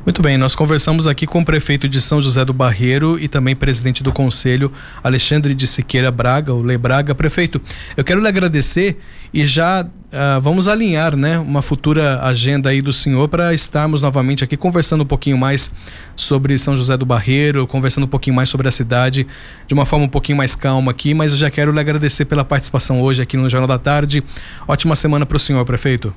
[0.08, 3.54] Muito bem, nós conversamos aqui com o prefeito de São José do Barreiro e também
[3.54, 4.72] presidente do conselho,
[5.04, 7.14] Alexandre de Siqueira Braga, o Le Braga.
[7.14, 7.60] Prefeito,
[7.94, 8.96] eu quero lhe agradecer
[9.34, 14.42] e já uh, vamos alinhar né, uma futura agenda aí do senhor para estarmos novamente
[14.42, 15.70] aqui conversando um pouquinho mais
[16.16, 19.26] sobre São José do Barreiro, conversando um pouquinho mais sobre a cidade
[19.66, 22.46] de uma forma um pouquinho mais calma aqui, mas eu já quero lhe agradecer pela
[22.46, 24.24] participação hoje aqui no Jornal da Tarde.
[24.66, 26.14] Ótima semana para o senhor, prefeito.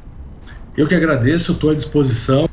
[0.78, 2.48] Eu que agradeço, estou à disposição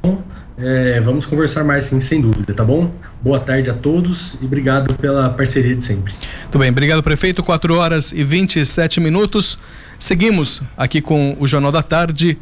[0.60, 2.92] É, vamos conversar mais, sim, sem dúvida, tá bom?
[3.22, 6.12] Boa tarde a todos e obrigado pela parceria de sempre.
[6.42, 7.44] Muito bem, obrigado, prefeito.
[7.44, 9.56] 4 horas e 27 minutos.
[10.00, 12.36] Seguimos aqui com o Jornal da Tarde.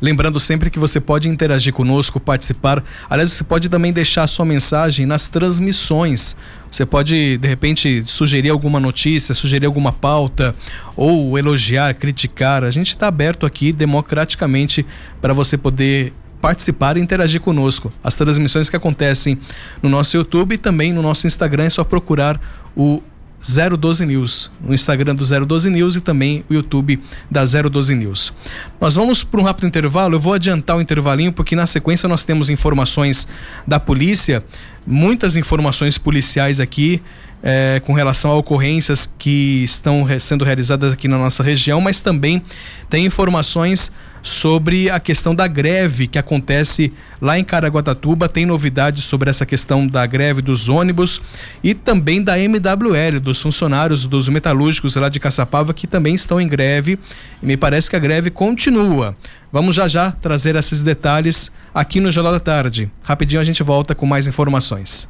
[0.00, 2.82] Lembrando sempre que você pode interagir conosco, participar.
[3.10, 6.36] Aliás, você pode também deixar sua mensagem nas transmissões.
[6.70, 10.54] Você pode, de repente, sugerir alguma notícia, sugerir alguma pauta,
[10.96, 12.62] ou elogiar, criticar.
[12.62, 14.86] A gente está aberto aqui democraticamente
[15.20, 17.92] para você poder participar e interagir conosco.
[18.02, 19.38] As transmissões que acontecem
[19.82, 22.40] no nosso YouTube e também no nosso Instagram é só procurar
[22.76, 23.02] o
[23.40, 28.32] 012 News, no Instagram do 012 News e também o YouTube da 012 News.
[28.80, 32.24] Nós vamos para um rápido intervalo, eu vou adiantar o intervalinho porque na sequência nós
[32.24, 33.28] temos informações
[33.66, 34.44] da polícia,
[34.84, 37.00] muitas informações policiais aqui
[37.40, 42.42] é, com relação a ocorrências que estão sendo realizadas aqui na nossa região, mas também
[42.90, 48.28] tem informações sobre a questão da greve que acontece lá em Caraguatatuba.
[48.28, 51.20] Tem novidades sobre essa questão da greve dos ônibus
[51.62, 56.48] e também da MWL, dos funcionários dos metalúrgicos lá de Caçapava que também estão em
[56.48, 56.98] greve
[57.42, 59.16] e me parece que a greve continua.
[59.52, 62.90] Vamos já já trazer esses detalhes aqui no Jornal da Tarde.
[63.02, 65.08] Rapidinho a gente volta com mais informações.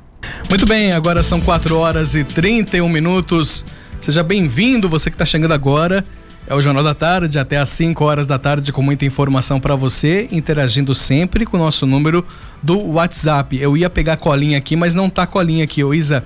[0.49, 3.65] Muito bem, agora são 4 horas e 31 minutos.
[4.01, 6.05] Seja bem-vindo, você que está chegando agora.
[6.51, 9.77] É o Jornal da Tarde, até às 5 horas da tarde, com muita informação para
[9.77, 12.25] você, interagindo sempre com o nosso número
[12.63, 13.61] do WhatsApp.
[13.61, 16.25] Eu ia pegar a colinha aqui, mas não tá colinha aqui, ô Isa.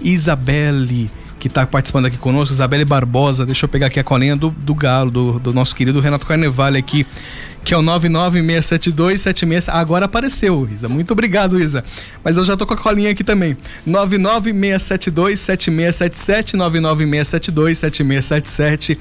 [0.00, 3.44] Isabelle, que está participando aqui conosco, Isabelle Barbosa.
[3.44, 6.78] Deixa eu pegar aqui a colinha do, do Galo, do, do nosso querido Renato Carnevale
[6.78, 7.06] aqui,
[7.62, 9.70] que é o 9967276.
[9.70, 10.88] Agora apareceu, Isa.
[10.88, 11.84] Muito obrigado, Isa.
[12.24, 13.54] Mas eu já tô com a colinha aqui também.
[13.86, 18.98] 996727677, 996727677.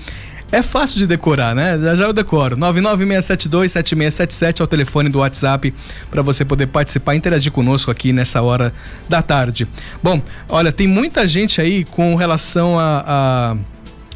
[0.52, 1.78] É fácil de decorar, né?
[1.78, 2.56] Já já eu decoro.
[2.58, 5.74] 996727677 é o telefone do WhatsApp
[6.10, 8.74] para você poder participar e interagir conosco aqui nessa hora
[9.10, 9.68] da tarde.
[10.02, 13.04] Bom, olha, tem muita gente aí com relação a.
[13.06, 13.58] A,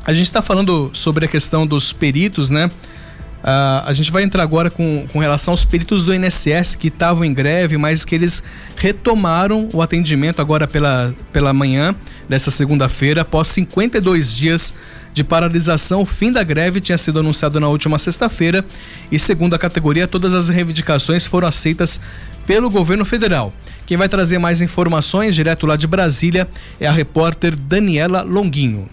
[0.04, 2.72] a gente está falando sobre a questão dos peritos, né?
[3.42, 7.26] Uh, a gente vai entrar agora com, com relação aos peritos do INSS que estavam
[7.26, 8.44] em greve, mas que eles
[8.76, 11.96] retomaram o atendimento agora pela, pela manhã
[12.30, 14.76] dessa segunda-feira, após 52 dias
[15.14, 16.02] de paralisação.
[16.02, 18.66] O fim da greve tinha sido anunciado na última sexta-feira
[19.12, 22.00] e, segundo a categoria, todas as reivindicações foram aceitas
[22.46, 23.54] pelo governo federal.
[23.86, 26.48] Quem vai trazer mais informações direto lá de Brasília
[26.80, 28.90] é a repórter Daniela Longuinho.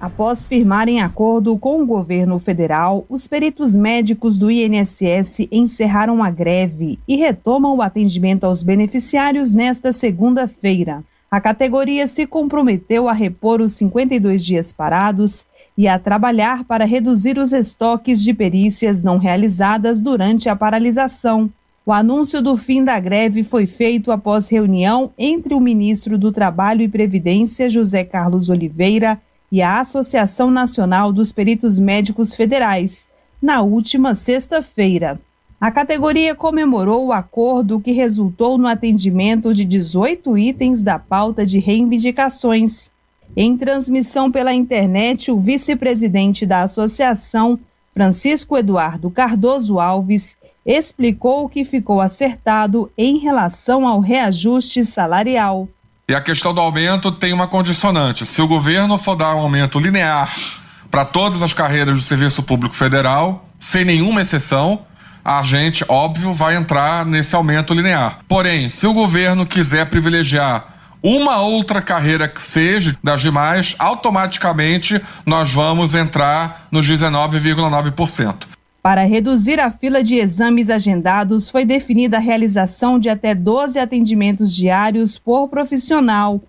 [0.00, 6.98] Após firmarem acordo com o governo federal, os peritos médicos do INSS encerraram a greve
[7.08, 11.02] e retomam o atendimento aos beneficiários nesta segunda-feira.
[11.30, 15.44] A categoria se comprometeu a repor os 52 dias parados
[15.76, 21.50] e a trabalhar para reduzir os estoques de perícias não realizadas durante a paralisação.
[21.86, 26.82] O anúncio do fim da greve foi feito após reunião entre o ministro do Trabalho
[26.82, 29.20] e Previdência, José Carlos Oliveira,
[29.52, 33.06] e a Associação Nacional dos Peritos Médicos Federais,
[33.40, 35.20] na última sexta-feira.
[35.64, 41.58] A categoria comemorou o acordo que resultou no atendimento de 18 itens da pauta de
[41.58, 42.90] reivindicações.
[43.34, 47.58] Em transmissão pela internet, o vice-presidente da associação,
[47.94, 55.66] Francisco Eduardo Cardoso Alves, explicou o que ficou acertado em relação ao reajuste salarial.
[56.06, 58.26] E a questão do aumento tem uma condicionante.
[58.26, 60.30] Se o governo for dar um aumento linear
[60.90, 64.84] para todas as carreiras do Serviço Público Federal, sem nenhuma exceção,
[65.24, 68.18] a gente, óbvio, vai entrar nesse aumento linear.
[68.28, 75.52] Porém, se o governo quiser privilegiar uma outra carreira que seja das demais, automaticamente nós
[75.52, 78.46] vamos entrar nos 19,9%.
[78.82, 84.54] Para reduzir a fila de exames agendados, foi definida a realização de até 12 atendimentos
[84.54, 86.40] diários por profissional.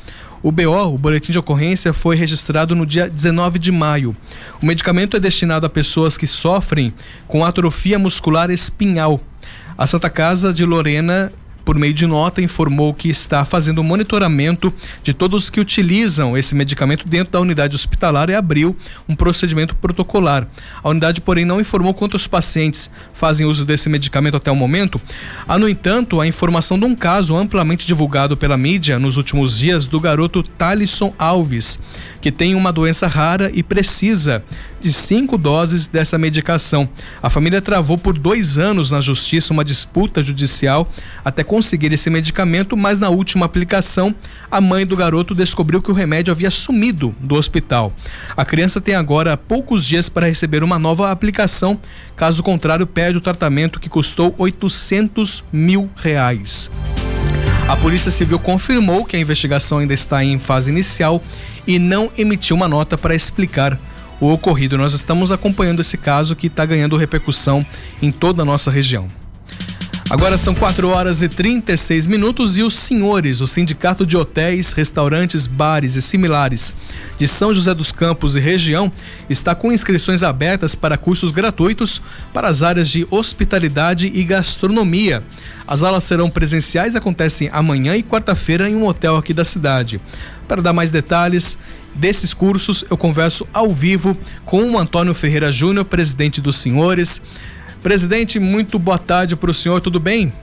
[0.43, 4.15] O BO, o boletim de ocorrência, foi registrado no dia 19 de maio.
[4.59, 6.91] O medicamento é destinado a pessoas que sofrem
[7.27, 9.21] com atrofia muscular espinhal.
[9.77, 11.31] A Santa Casa de Lorena
[11.71, 17.07] por meio de nota, informou que está fazendo monitoramento de todos que utilizam esse medicamento
[17.07, 18.75] dentro da unidade hospitalar e abriu
[19.07, 20.45] um procedimento protocolar.
[20.83, 24.99] A unidade, porém, não informou quantos pacientes fazem uso desse medicamento até o momento.
[25.47, 29.85] Há, no entanto, a informação de um caso amplamente divulgado pela mídia nos últimos dias
[29.85, 31.79] do garoto Talisson Alves,
[32.19, 34.43] que tem uma doença rara e precisa
[34.81, 36.89] de cinco doses dessa medicação.
[37.21, 40.89] A família travou por dois anos na justiça uma disputa judicial
[41.23, 44.13] até conseguir esse medicamento, mas na última aplicação,
[44.49, 47.93] a mãe do garoto descobriu que o remédio havia sumido do hospital.
[48.35, 51.79] A criança tem agora poucos dias para receber uma nova aplicação,
[52.15, 56.71] caso contrário, perde o tratamento que custou 800 mil reais.
[57.67, 61.23] A Polícia Civil confirmou que a investigação ainda está em fase inicial
[61.65, 63.79] e não emitiu uma nota para explicar
[64.21, 64.77] o ocorrido.
[64.77, 67.65] Nós estamos acompanhando esse caso que está ganhando repercussão
[68.01, 69.09] em toda a nossa região.
[70.11, 75.47] Agora são 4 horas e 36 minutos e os senhores, o Sindicato de Hotéis, Restaurantes,
[75.47, 76.73] Bares e Similares
[77.17, 78.91] de São José dos Campos e região
[79.29, 82.01] está com inscrições abertas para cursos gratuitos
[82.33, 85.23] para as áreas de hospitalidade e gastronomia.
[85.65, 90.01] As aulas serão presenciais, acontecem amanhã e quarta-feira em um hotel aqui da cidade.
[90.51, 91.57] Para dar mais detalhes,
[91.95, 97.21] desses cursos, eu converso ao vivo com o Antônio Ferreira Júnior, presidente dos senhores.
[97.81, 100.33] Presidente, muito boa tarde para o senhor, tudo bem?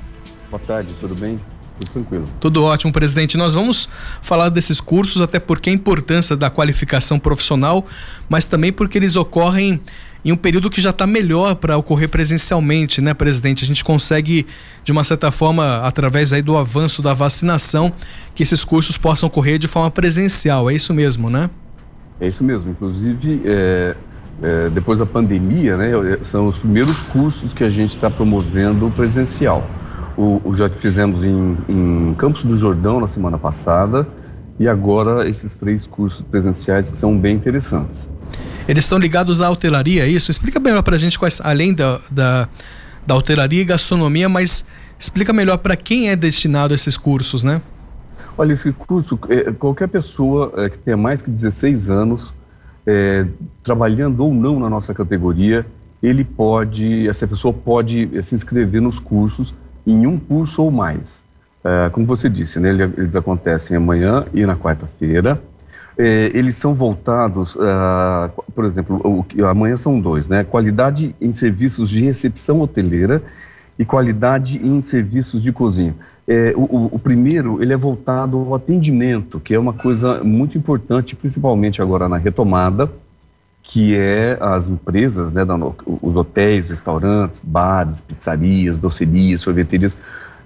[0.51, 1.39] Boa tarde, tudo bem?
[1.81, 2.29] Tudo tranquilo.
[2.41, 3.37] Tudo ótimo, presidente.
[3.37, 3.89] Nós vamos
[4.21, 7.87] falar desses cursos, até porque a importância da qualificação profissional,
[8.29, 9.81] mas também porque eles ocorrem
[10.25, 13.65] em um período que já está melhor para ocorrer presencialmente, né, presidente?
[13.65, 14.47] A gente consegue,
[14.83, 17.93] de uma certa forma, através aí do avanço da vacinação,
[18.35, 20.69] que esses cursos possam ocorrer de forma presencial.
[20.69, 21.49] É isso mesmo, né?
[22.21, 22.71] É isso mesmo.
[22.71, 23.95] Inclusive, é,
[24.43, 25.91] é, depois da pandemia, né,
[26.23, 29.69] são os primeiros cursos que a gente está promovendo presencial.
[30.19, 34.05] O, o já fizemos em, em Campos do Jordão na semana passada
[34.59, 38.11] e agora esses três cursos presenciais que são bem interessantes.
[38.67, 40.31] Eles estão ligados à hotelaria, é isso?
[40.33, 42.49] Explica melhor para a gente quais, além da, da,
[43.07, 44.67] da hotelaria e gastronomia, mas
[44.99, 47.63] explica melhor para quem é destinado esses cursos, né?
[48.37, 52.35] Olha, esse curso, é, qualquer pessoa é, que tenha mais que 16 anos,
[52.85, 53.25] é,
[53.63, 55.65] trabalhando ou não na nossa categoria,
[56.03, 59.55] ele pode, essa pessoa pode é, se inscrever nos cursos
[59.91, 61.25] em um curso ou mais.
[61.65, 65.41] É, como você disse, né, eles acontecem amanhã e na quarta-feira
[65.99, 70.45] é, eles são voltados, uh, por exemplo, o, amanhã são dois, né?
[70.45, 73.21] Qualidade em serviços de recepção hoteleira
[73.77, 75.97] e qualidade em serviços de cozinha.
[76.27, 81.17] É, o, o, primeiro, ele é voltado ao atendimento, que é uma coisa muito importante,
[81.17, 82.89] principalmente agora na retomada,
[83.69, 85.43] que é as empresas, né,
[85.87, 89.99] os hotéis, restaurantes, bares, pizzarias, docerias, sorveterias,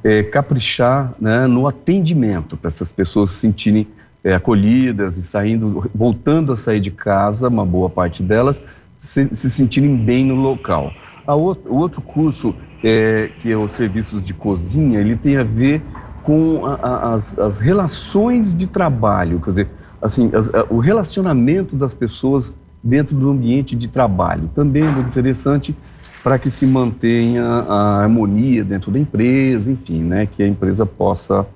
[0.02, 3.86] é, caprichar né, no atendimento para essas pessoas se sentirem
[4.24, 8.60] é, acolhidas e saindo, voltando a sair de casa, uma boa parte delas,
[8.96, 10.92] se, se sentirem bem no local.
[11.24, 15.80] Outro, o outro curso, é, que é os serviços de cozinha, ele tem a ver
[16.24, 19.68] com a, a, as, as, relações de trabalho, quer dizer,
[20.00, 24.50] assim, as, a, o relacionamento das pessoas dentro do ambiente de trabalho.
[24.54, 25.76] Também é muito interessante
[26.22, 31.46] para que se mantenha a harmonia dentro da empresa, enfim, né, que a empresa possa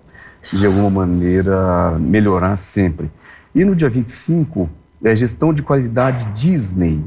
[0.53, 3.11] de alguma maneira melhorar sempre.
[3.55, 4.69] E no dia 25
[5.03, 7.03] é gestão de qualidade Disney,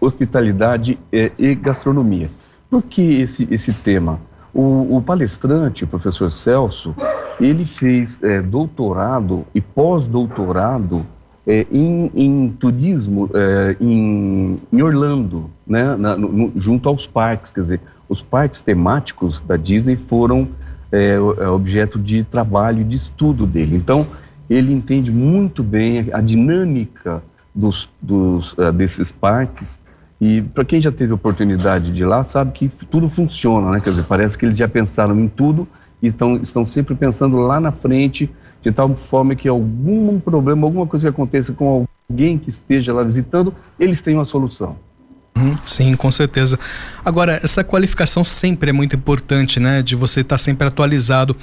[0.00, 2.30] hospitalidade e gastronomia.
[2.70, 4.20] Por que esse, esse tema?
[4.52, 6.94] O, o palestrante, o professor Celso,
[7.40, 11.06] ele fez é, doutorado e pós-doutorado
[11.48, 17.50] é, em, em, turismo é, em, em, Orlando, né, na, no, junto aos parques.
[17.50, 20.46] Quer dizer, os parques temáticos da Disney foram
[20.92, 23.76] é, é objeto de trabalho, de estudo dele.
[23.76, 24.06] Então,
[24.48, 27.22] ele entende muito bem a dinâmica
[27.54, 29.80] dos, dos, uh, desses parques
[30.20, 33.80] e para quem já teve oportunidade de ir lá, sabe que tudo funciona, né?
[33.80, 35.66] Quer dizer, parece que eles já pensaram em tudo
[36.02, 38.28] e tão, estão sempre pensando lá na frente,
[38.62, 43.02] de tal forma que algum problema, alguma coisa que aconteça com alguém que esteja lá
[43.02, 44.76] visitando, eles têm uma solução.
[45.36, 46.58] Uhum, sim, com certeza.
[47.04, 49.82] Agora, essa qualificação sempre é muito importante, né?
[49.82, 51.36] De você estar tá sempre atualizado.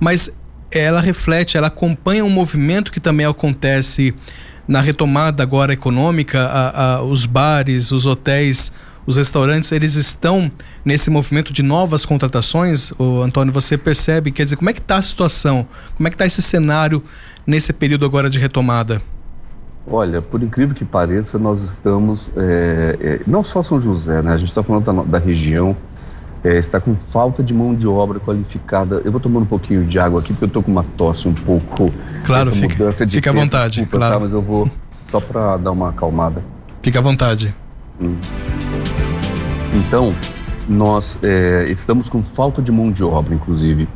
[0.00, 0.34] Mas
[0.70, 4.14] ela reflete, ela acompanha um movimento que também acontece
[4.66, 8.72] na retomada agora econômica, a, a, os bares, os hotéis
[9.06, 10.50] os restaurantes eles estão
[10.84, 12.92] nesse movimento de novas contratações?
[12.98, 15.66] O Antônio, você percebe, quer dizer, como é que está a situação?
[15.96, 17.02] Como é que está esse cenário
[17.46, 19.02] nesse período agora de retomada?
[19.86, 24.32] Olha, por incrível que pareça, nós estamos, é, é, não só São José, né?
[24.32, 25.76] A gente está falando da, da região,
[26.44, 29.02] é, está com falta de mão de obra qualificada.
[29.04, 31.34] Eu vou tomando um pouquinho de água aqui, porque eu estou com uma tosse um
[31.34, 31.92] pouco.
[32.24, 33.80] Claro, fica, fica à vontade.
[33.80, 34.14] Desculpa, claro.
[34.14, 34.70] Tá, mas eu vou
[35.10, 36.42] só para dar uma acalmada.
[36.80, 37.54] Fica à vontade.
[38.00, 38.16] Hum.
[39.74, 40.14] Então,
[40.68, 43.88] nós é, estamos com falta de mão de obra, inclusive.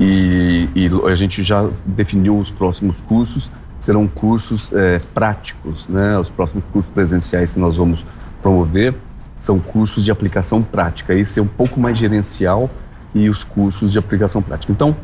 [0.00, 6.18] E, e, a gente já definiu os próximos cursos, serão cursos é, práticos, né?
[6.18, 8.04] Os próximos cursos presenciais que nós vamos
[8.42, 8.94] promover
[9.38, 11.14] são cursos de aplicação prática.
[11.14, 12.68] Esse é um pouco mais gerencial
[13.14, 14.72] e os cursos de aplicação prática.
[14.72, 14.96] Então,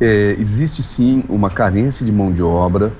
[0.00, 2.92] é, existe sim uma carência de mão de obra.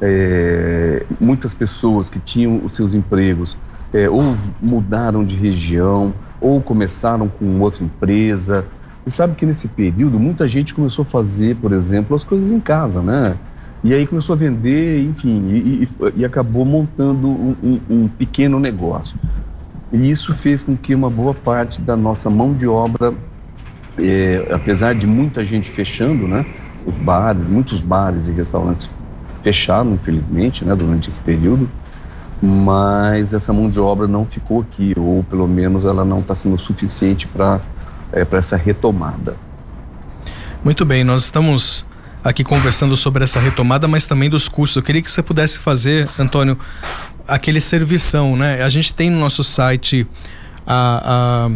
[0.00, 3.56] É, muitas pessoas que tinham os seus empregos
[3.92, 8.64] é, ou mudaram de região, ou começaram com outra empresa.
[9.06, 12.60] E sabe que nesse período muita gente começou a fazer, por exemplo, as coisas em
[12.60, 13.36] casa, né?
[13.84, 18.60] E aí começou a vender, enfim, e, e, e acabou montando um, um, um, pequeno
[18.60, 19.18] negócio.
[19.92, 23.12] E isso fez com que uma boa parte da nossa mão de obra,
[23.98, 26.46] é, apesar de muita gente fechando, né?
[26.86, 28.88] Os bares, muitos bares e restaurantes
[29.42, 30.76] fecharam, infelizmente, né?
[30.76, 31.68] Durante esse período
[32.42, 36.58] mas essa mão de obra não ficou aqui, ou pelo menos ela não está sendo
[36.58, 37.60] suficiente para
[38.12, 39.36] é, essa retomada.
[40.64, 41.86] Muito bem, nós estamos
[42.24, 44.76] aqui conversando sobre essa retomada, mas também dos cursos.
[44.76, 46.58] Eu queria que você pudesse fazer, Antônio,
[47.28, 48.62] aquele servição, né?
[48.62, 50.06] A gente tem no nosso site
[50.66, 51.50] a, a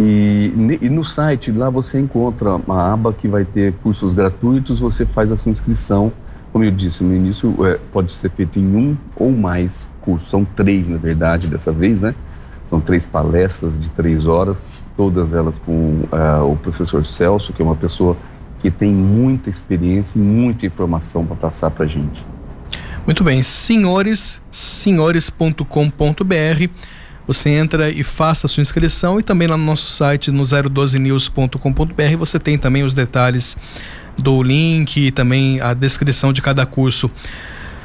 [0.00, 5.04] E, e, no site lá você encontra uma aba que vai ter cursos gratuitos, você
[5.04, 6.10] faz a sua inscrição
[6.52, 10.28] como eu disse no início, é, pode ser feito em um ou mais cursos.
[10.28, 12.14] São três, na verdade, dessa vez, né?
[12.66, 17.64] São três palestras de três horas, todas elas com uh, o professor Celso, que é
[17.64, 18.16] uma pessoa
[18.60, 22.24] que tem muita experiência e muita informação para passar para a gente.
[23.06, 25.64] Muito bem, senhores, senhores.com.br.
[27.26, 32.16] Você entra e faça a sua inscrição e também lá no nosso site no 012news.com.br
[32.18, 33.56] você tem também os detalhes
[34.18, 37.10] do link e também a descrição de cada curso.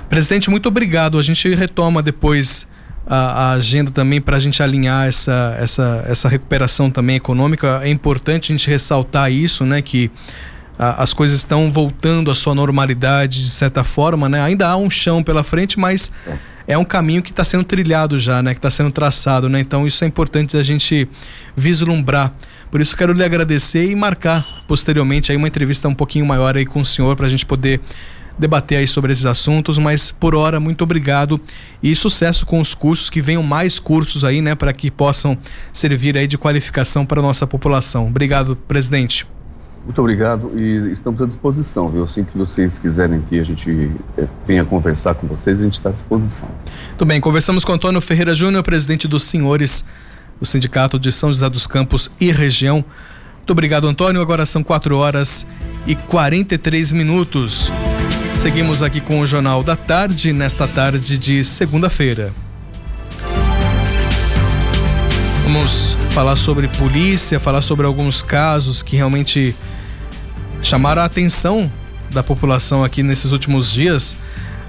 [0.09, 1.17] Presidente, muito obrigado.
[1.19, 2.67] A gente retoma depois
[3.05, 7.81] a, a agenda também para a gente alinhar essa, essa, essa recuperação também econômica.
[7.83, 9.81] É importante a gente ressaltar isso, né?
[9.81, 10.11] Que
[10.77, 14.41] a, as coisas estão voltando à sua normalidade de certa forma, né?
[14.41, 16.11] Ainda há um chão pela frente, mas
[16.67, 18.53] é um caminho que está sendo trilhado já, né?
[18.53, 19.59] Que está sendo traçado, né?
[19.59, 21.07] Então isso é importante a gente
[21.55, 22.33] vislumbrar.
[22.69, 26.65] Por isso quero lhe agradecer e marcar posteriormente aí uma entrevista um pouquinho maior aí
[26.65, 27.81] com o senhor para a gente poder
[28.37, 31.39] debater aí sobre esses assuntos, mas por hora muito obrigado
[31.81, 35.37] e sucesso com os cursos que venham mais cursos aí, né, para que possam
[35.73, 38.07] servir aí de qualificação para a nossa população.
[38.07, 39.27] Obrigado, presidente.
[39.83, 42.03] Muito obrigado e estamos à disposição, viu?
[42.03, 45.89] Assim que vocês quiserem que a gente é, venha conversar com vocês, a gente está
[45.89, 46.49] à disposição.
[46.89, 49.85] Muito bem, conversamos com Antônio Ferreira Júnior, presidente dos Senhores
[50.39, 52.83] do Sindicato de São José dos Campos e região.
[53.37, 54.21] Muito obrigado, Antônio.
[54.21, 55.47] Agora são 4 horas
[55.85, 57.71] e 43 minutos.
[58.33, 62.33] Seguimos aqui com o Jornal da Tarde, nesta tarde de segunda-feira.
[65.43, 69.55] Vamos falar sobre polícia, falar sobre alguns casos que realmente
[70.61, 71.71] chamaram a atenção
[72.11, 74.17] da população aqui nesses últimos dias.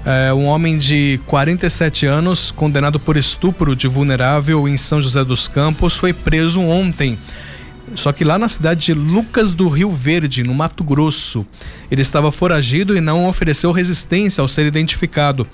[0.05, 5.47] É, um homem de 47 anos, condenado por estupro de vulnerável em São José dos
[5.47, 7.17] Campos, foi preso ontem.
[7.95, 11.45] Só que lá na cidade de Lucas do Rio Verde, no Mato Grosso,
[11.91, 15.47] ele estava foragido e não ofereceu resistência ao ser identificado.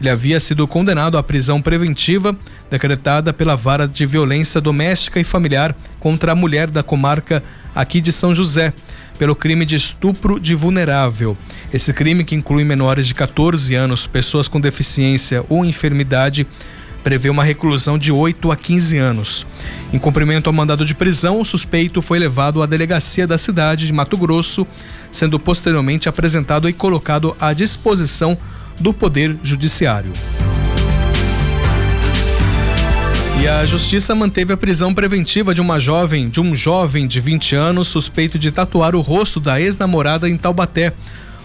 [0.00, 2.36] Ele havia sido condenado à prisão preventiva
[2.70, 7.42] decretada pela Vara de Violência Doméstica e Familiar contra a mulher da comarca
[7.74, 8.72] aqui de São José
[9.18, 11.36] pelo crime de estupro de vulnerável.
[11.72, 16.46] Esse crime, que inclui menores de 14 anos, pessoas com deficiência ou enfermidade,
[17.02, 19.46] prevê uma reclusão de 8 a 15 anos.
[19.92, 23.92] Em cumprimento ao mandado de prisão, o suspeito foi levado à delegacia da cidade de
[23.92, 24.66] Mato Grosso,
[25.10, 28.36] sendo posteriormente apresentado e colocado à disposição
[28.78, 30.12] do Poder Judiciário.
[33.40, 37.54] E a justiça manteve a prisão preventiva de uma jovem, de um jovem de 20
[37.54, 40.92] anos suspeito de tatuar o rosto da ex-namorada em Taubaté.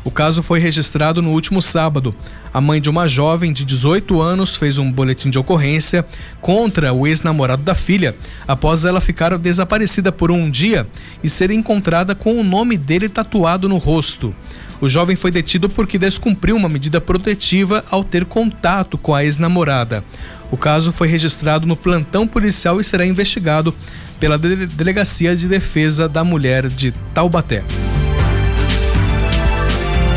[0.03, 2.13] O caso foi registrado no último sábado.
[2.53, 6.05] A mãe de uma jovem de 18 anos fez um boletim de ocorrência
[6.41, 10.85] contra o ex-namorado da filha, após ela ficar desaparecida por um dia
[11.23, 14.35] e ser encontrada com o nome dele tatuado no rosto.
[14.81, 20.03] O jovem foi detido porque descumpriu uma medida protetiva ao ter contato com a ex-namorada.
[20.51, 23.73] O caso foi registrado no plantão policial e será investigado
[24.19, 27.63] pela Delegacia de Defesa da Mulher de Taubaté.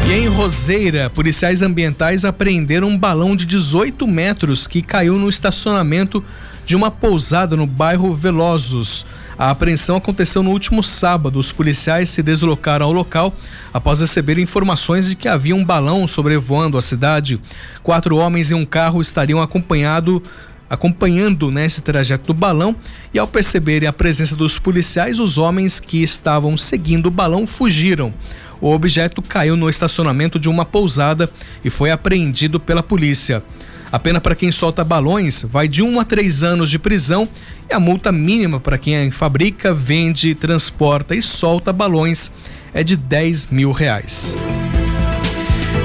[0.08, 6.24] E em Roseira, policiais ambientais apreenderam um balão de 18 metros que caiu no estacionamento
[6.64, 9.04] de uma pousada no bairro Velozos.
[9.36, 11.40] A apreensão aconteceu no último sábado.
[11.40, 13.34] Os policiais se deslocaram ao local
[13.74, 17.40] após receber informações de que havia um balão sobrevoando a cidade.
[17.82, 20.22] Quatro homens em um carro estariam acompanhado
[20.68, 22.74] acompanhando né, esse trajeto do balão
[23.14, 28.12] e ao perceberem a presença dos policiais, os homens que estavam seguindo o balão fugiram.
[28.60, 31.30] O objeto caiu no estacionamento de uma pousada
[31.64, 33.42] e foi apreendido pela polícia.
[33.90, 37.28] A pena para quem solta balões vai de 1 um a 3 anos de prisão
[37.70, 42.30] e a multa mínima para quem fabrica, vende, transporta e solta balões
[42.74, 44.36] é de 10 mil reais.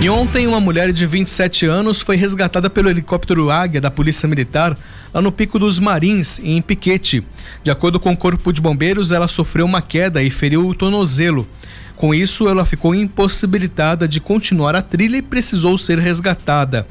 [0.02, 4.76] E ontem, uma mulher de 27 anos foi resgatada pelo helicóptero Águia da Polícia Militar
[5.14, 7.24] lá no Pico dos Marins, em Piquete.
[7.64, 11.48] De acordo com o Corpo de Bombeiros, ela sofreu uma queda e feriu o tornozelo.
[12.02, 16.88] Com isso, ela ficou impossibilitada de continuar a trilha e precisou ser resgatada.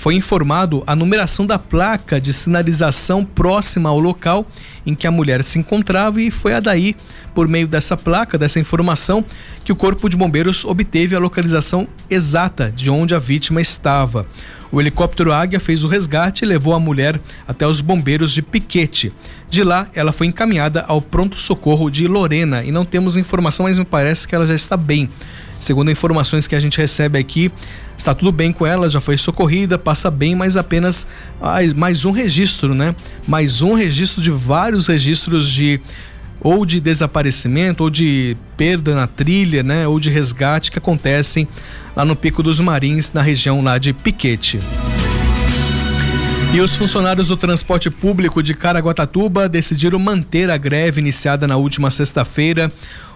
[0.00, 4.46] Foi informado a numeração da placa de sinalização próxima ao local
[4.86, 6.96] em que a mulher se encontrava e foi a daí,
[7.34, 9.22] por meio dessa placa, dessa informação,
[9.62, 14.26] que o Corpo de Bombeiros obteve a localização exata de onde a vítima estava.
[14.72, 19.12] O helicóptero Águia fez o resgate e levou a mulher até os bombeiros de Piquete.
[19.50, 23.84] De lá, ela foi encaminhada ao pronto-socorro de Lorena e não temos informação, mas me
[23.84, 25.10] parece que ela já está bem.
[25.60, 27.52] Segundo informações que a gente recebe aqui,
[27.96, 31.06] está tudo bem com ela, já foi socorrida, passa bem, mas apenas
[31.76, 32.96] mais um registro, né?
[33.28, 35.78] Mais um registro de vários registros de
[36.40, 41.46] ou de desaparecimento ou de perda na trilha, né, ou de resgate que acontecem
[41.94, 44.58] lá no Pico dos Marins, na região lá de Piquete.
[46.52, 51.90] E os funcionários do transporte público de Caraguatatuba decidiram manter a greve iniciada na última
[51.90, 52.72] sexta-feira.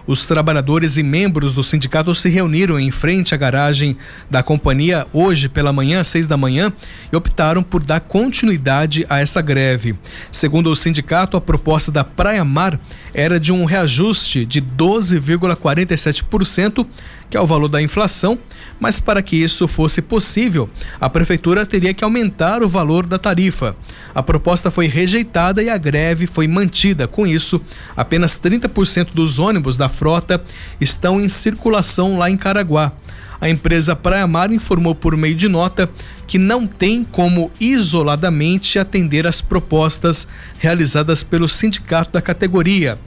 [0.07, 3.97] Os trabalhadores e membros do sindicato se reuniram em frente à garagem
[4.29, 6.71] da companhia hoje pela manhã, às seis da manhã,
[7.11, 9.95] e optaram por dar continuidade a essa greve.
[10.31, 12.79] Segundo o sindicato, a proposta da Praia Mar
[13.13, 16.85] era de um reajuste de 12,47%,
[17.29, 18.37] que é o valor da inflação,
[18.79, 20.69] mas para que isso fosse possível,
[20.99, 23.75] a prefeitura teria que aumentar o valor da tarifa.
[24.13, 27.07] A proposta foi rejeitada e a greve foi mantida.
[27.07, 27.61] Com isso,
[27.95, 30.43] apenas 30% dos ônibus da frota
[30.79, 32.91] estão em circulação lá em Caraguá.
[33.39, 35.89] A empresa Praia Mar informou por meio de nota
[36.25, 42.97] que não tem como isoladamente atender as propostas realizadas pelo sindicato da categoria.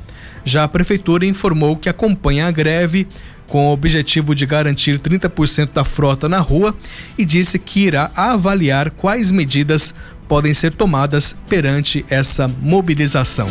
[0.44, 3.08] Já a prefeitura informou que acompanha a greve
[3.48, 6.76] com o objetivo de garantir 30% da frota na rua
[7.16, 9.94] e disse que irá avaliar quais medidas
[10.28, 13.48] podem ser tomadas perante essa mobilização.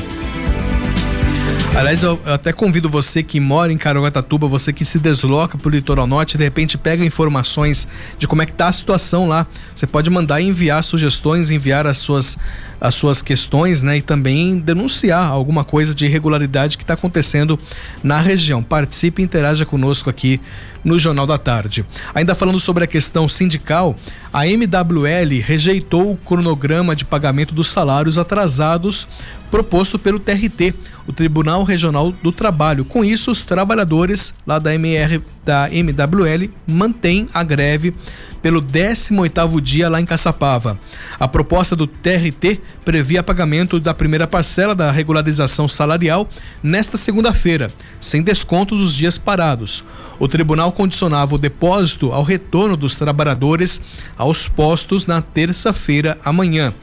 [1.77, 5.71] Aliás, eu até convido você que mora em Caraguatatuba, você que se desloca para o
[5.71, 7.87] litoral norte, de repente pega informações
[8.17, 9.45] de como é que está a situação lá.
[9.75, 12.35] Você pode mandar enviar sugestões, enviar as suas,
[12.79, 13.97] as suas questões, né?
[13.97, 17.59] E também denunciar alguma coisa de irregularidade que está acontecendo
[18.03, 18.63] na região.
[18.63, 20.39] Participe e interaja conosco aqui
[20.83, 21.85] no Jornal da Tarde.
[22.13, 23.95] Ainda falando sobre a questão sindical,
[24.31, 29.07] a MWL rejeitou o cronograma de pagamento dos salários atrasados
[29.49, 30.73] proposto pelo TRT,
[31.07, 32.85] o Tribunal Regional do Trabalho.
[32.85, 37.95] Com isso, os trabalhadores lá da MR da MWL mantêm a greve
[38.41, 40.77] pelo 18º dia lá em Caçapava.
[41.17, 46.29] A proposta do TRT previa pagamento da primeira parcela da regularização salarial
[46.61, 49.85] nesta segunda-feira, sem desconto dos dias parados.
[50.19, 53.81] O tribunal condicionava o depósito ao retorno dos trabalhadores
[54.17, 56.73] aos postos na terça-feira amanhã.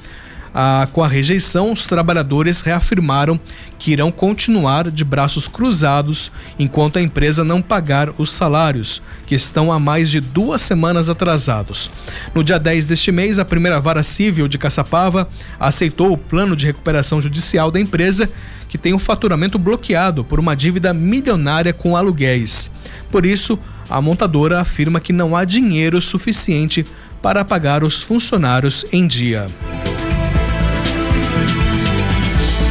[0.56, 3.40] Ah, com a rejeição, os trabalhadores reafirmaram
[3.76, 9.72] que irão continuar de braços cruzados enquanto a empresa não pagar os salários, que estão
[9.72, 11.90] há mais de duas semanas atrasados.
[12.32, 15.28] No dia 10 deste mês, a primeira vara civil de Caçapava
[15.58, 18.30] aceitou o plano de recuperação judicial da empresa,
[18.68, 22.70] que tem o faturamento bloqueado por uma dívida milionária com aluguéis.
[23.10, 23.58] Por isso,
[23.90, 26.86] a montadora afirma que não há dinheiro suficiente
[27.20, 29.48] para pagar os funcionários em dia.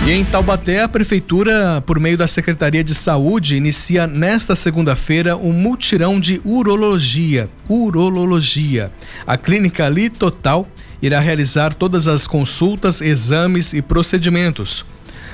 [0.05, 5.53] E em Taubaté, a Prefeitura, por meio da Secretaria de Saúde, inicia nesta segunda-feira um
[5.53, 7.49] multirão de urologia.
[7.69, 8.91] Urologia.
[9.25, 10.67] A clínica Ali Total
[11.01, 14.85] irá realizar todas as consultas, exames e procedimentos.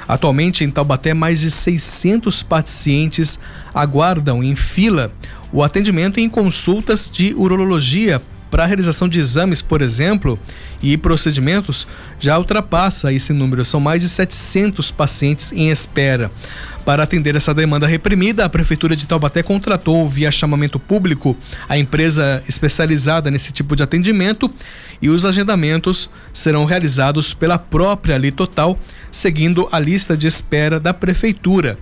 [0.07, 3.39] Atualmente, em Taubaté, mais de 600 pacientes
[3.73, 5.11] aguardam em fila
[5.51, 10.39] o atendimento em consultas de urologia para a realização de exames, por exemplo,
[10.81, 11.87] e procedimentos,
[12.19, 13.63] já ultrapassa esse número.
[13.63, 16.31] São mais de 700 pacientes em espera.
[16.85, 21.37] Para atender essa demanda reprimida, a Prefeitura de Taubaté contratou, via chamamento público,
[21.67, 24.51] a empresa especializada nesse tipo de atendimento
[25.01, 28.79] e os agendamentos serão realizados pela própria Litotal,
[29.11, 31.77] seguindo a lista de espera da Prefeitura.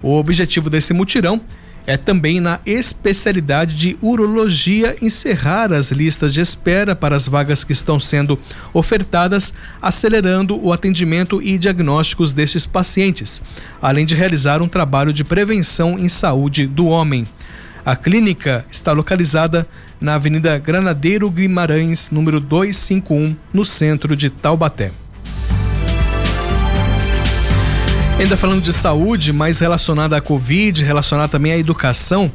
[0.00, 1.40] O objetivo desse mutirão
[1.86, 7.72] é também na especialidade de urologia encerrar as listas de espera para as vagas que
[7.72, 8.38] estão sendo
[8.72, 13.42] ofertadas, acelerando o atendimento e diagnósticos destes pacientes,
[13.80, 17.26] além de realizar um trabalho de prevenção em saúde do homem.
[17.84, 19.66] A clínica está localizada
[20.00, 25.01] na Avenida Granadeiro Guimarães, número 251, no centro de Taubaté.
[28.22, 32.30] Ainda falando de saúde, mais relacionada à Covid, relacionada também à educação,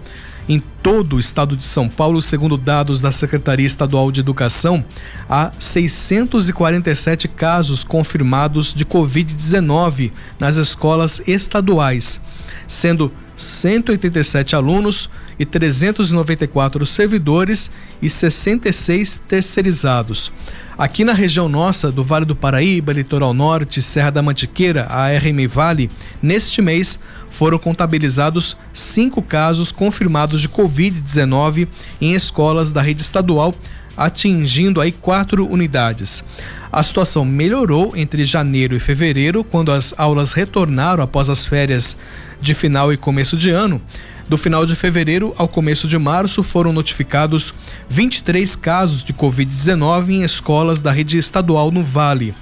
[0.50, 4.84] em todo o estado de São Paulo, segundo dados da Secretaria Estadual de Educação,
[5.30, 12.20] há 647 casos confirmados de Covid-19 nas escolas estaduais,
[12.68, 15.10] sendo 187 alunos
[15.40, 17.72] e 394 servidores
[18.02, 20.32] e 66 terceirizados.
[20.78, 25.48] Aqui na região nossa, do Vale do Paraíba, Litoral Norte, Serra da Mantiqueira, a RM
[25.48, 25.90] Vale,
[26.22, 31.68] neste mês foram contabilizados cinco casos confirmados de Covid-19
[32.00, 33.56] em escolas da rede estadual,
[33.96, 36.24] atingindo aí quatro unidades.
[36.72, 41.98] A situação melhorou entre janeiro e fevereiro, quando as aulas retornaram após as férias
[42.40, 43.82] de final e começo de ano.
[44.28, 47.54] Do final de fevereiro ao começo de março foram notificados
[47.88, 52.36] 23 casos de Covid-19 em escolas da rede estadual no Vale.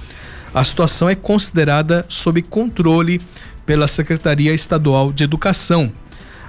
[0.51, 3.21] A situação é considerada sob controle
[3.67, 5.91] pela Secretaria Estadual de Educação.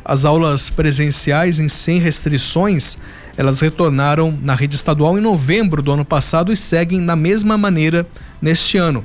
[0.03, 2.97] As aulas presenciais em sem restrições,
[3.37, 8.07] elas retornaram na rede estadual em novembro do ano passado e seguem da mesma maneira
[8.41, 9.05] neste ano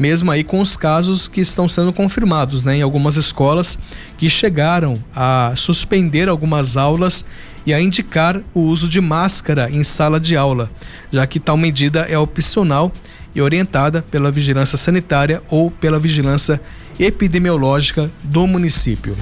[0.00, 3.78] mesmo aí com os casos que estão sendo confirmados, né, em algumas escolas
[4.16, 7.26] que chegaram a suspender algumas aulas
[7.66, 10.70] e a indicar o uso de máscara em sala de aula,
[11.12, 12.90] já que tal medida é opcional
[13.34, 16.58] e orientada pela vigilância sanitária ou pela vigilância
[16.98, 19.14] epidemiológica do município.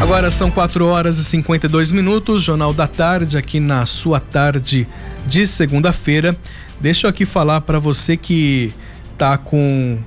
[0.00, 4.88] Agora são 4 horas e 52 minutos, Jornal da Tarde, aqui na sua tarde
[5.26, 6.36] de segunda-feira.
[6.84, 8.70] Deixa eu aqui falar para você que
[9.16, 9.98] tá com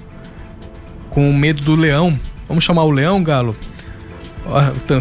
[1.10, 2.20] com medo do leão.
[2.48, 3.58] Vamos chamar o leão, galo?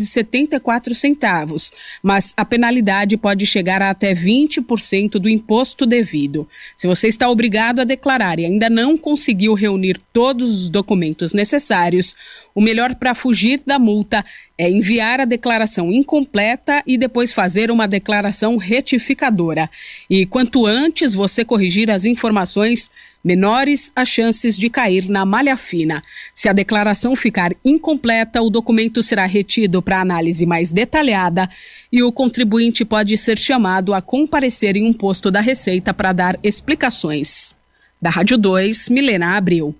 [2.01, 6.47] mas a penalidade pode chegar a até 20% do imposto devido.
[6.75, 12.15] Se você está obrigado a declarar e ainda não conseguiu reunir todos os documentos necessários,
[12.55, 14.23] o melhor para fugir da multa
[14.57, 19.69] é enviar a declaração incompleta e depois fazer uma declaração retificadora.
[20.09, 22.89] E quanto antes você corrigir as informações,
[23.23, 26.01] menores as chances de cair na malha fina.
[26.33, 31.49] Se a declaração ficar incompleta, o documento será retido para análise mais detalhada
[31.91, 36.37] e o contribuinte pode ser chamado a comparecer em um posto da Receita para dar
[36.43, 37.55] explicações.
[38.01, 39.75] Da Rádio 2, Milena Abril.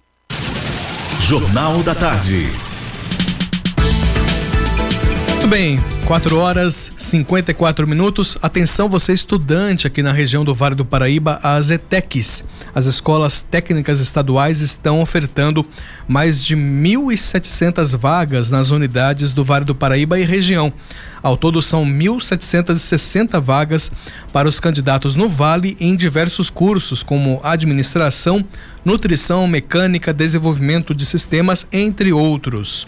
[1.22, 2.48] Jornal da Tarde.
[5.30, 8.38] Muito bem, 4 horas 54 minutos.
[8.42, 14.00] Atenção, você estudante aqui na região do Vale do Paraíba, as ETECs as escolas técnicas
[14.00, 15.66] estaduais estão ofertando
[16.08, 20.72] mais de 1.700 vagas nas unidades do Vale do Paraíba e região.
[21.22, 23.92] Ao todo, são 1.760 vagas
[24.32, 28.46] para os candidatos no Vale em diversos cursos, como administração,
[28.86, 32.88] nutrição, mecânica, desenvolvimento de sistemas, entre outros.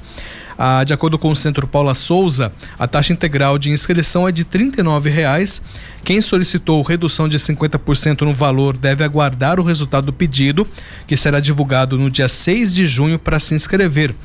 [0.57, 4.43] Ah, de acordo com o Centro Paula Souza, a taxa integral de inscrição é de
[4.43, 5.61] R$ 39,00.
[6.04, 10.68] Quem solicitou redução de 50% no valor deve aguardar o resultado do pedido,
[11.06, 14.16] que será divulgado no dia 6 de junho para se inscrever.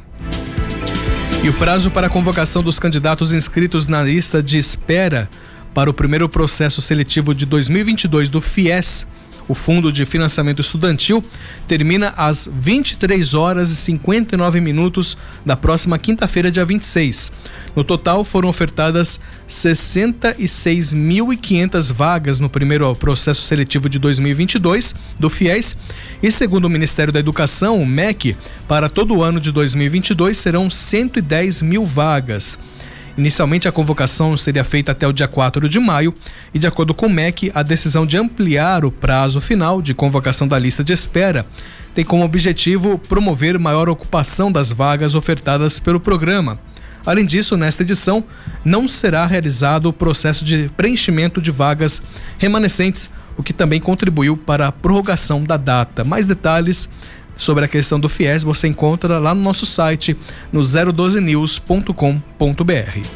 [1.44, 5.30] E o prazo para a convocação dos candidatos inscritos na lista de espera
[5.74, 9.07] para o primeiro processo seletivo de 2022 do FIES
[9.47, 11.21] o Fundo de Financiamento Estudantil,
[11.67, 17.32] termina às 23 horas e 59 minutos da próxima quinta-feira, dia 26.
[17.76, 19.19] No total, foram ofertadas
[19.49, 25.76] 66.500 vagas no primeiro processo seletivo de 2022 do FIES
[26.21, 30.69] e, segundo o Ministério da Educação, o MEC, para todo o ano de 2022 serão
[30.69, 32.59] 110 mil vagas.
[33.18, 36.14] Inicialmente, a convocação seria feita até o dia 4 de maio
[36.53, 40.47] e, de acordo com o MEC, a decisão de ampliar o prazo final de convocação
[40.47, 41.45] da lista de espera
[41.93, 46.59] tem como objetivo promover maior ocupação das vagas ofertadas pelo programa.
[47.05, 48.24] Além disso, nesta edição,
[48.64, 52.01] não será realizado o processo de preenchimento de vagas
[52.39, 56.03] remanescentes, o que também contribuiu para a prorrogação da data.
[56.03, 56.89] Mais detalhes
[57.36, 60.16] sobre a questão do FIES você encontra lá no nosso site
[60.52, 63.08] no 012news.com.br.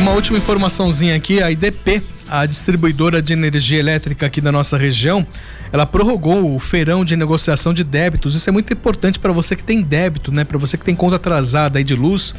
[0.00, 5.26] Uma última informaçãozinha aqui, a IDP, a distribuidora de energia elétrica aqui da nossa região,
[5.72, 8.34] ela prorrogou o feirão de negociação de débitos.
[8.34, 10.44] Isso é muito importante para você que tem débito, né?
[10.44, 12.34] Para você que tem conta atrasada aí de luz.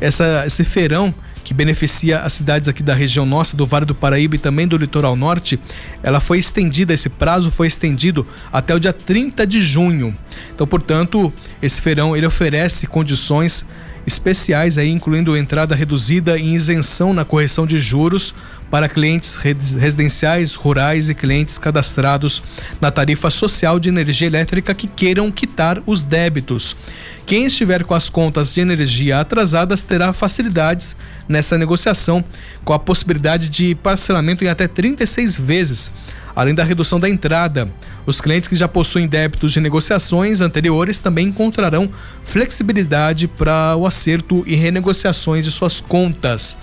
[0.00, 1.14] Essa, esse feirão
[1.46, 4.76] que beneficia as cidades aqui da região nossa, do Vale do Paraíba e também do
[4.76, 5.60] litoral norte,
[6.02, 10.12] ela foi estendida, esse prazo foi estendido até o dia 30 de junho.
[10.52, 11.32] Então, portanto,
[11.62, 13.64] esse feirão ele oferece condições
[14.04, 18.34] especiais aí, incluindo entrada reduzida e isenção na correção de juros
[18.70, 22.42] para clientes residenciais, rurais e clientes cadastrados
[22.80, 26.76] na tarifa social de energia elétrica que queiram quitar os débitos.
[27.24, 30.96] Quem estiver com as contas de energia atrasadas terá facilidades
[31.28, 32.24] nessa negociação,
[32.64, 35.92] com a possibilidade de parcelamento em até 36 vezes,
[36.34, 37.68] além da redução da entrada.
[38.04, 41.90] Os clientes que já possuem débitos de negociações anteriores também encontrarão
[42.22, 46.56] flexibilidade para o acerto e renegociações de suas contas.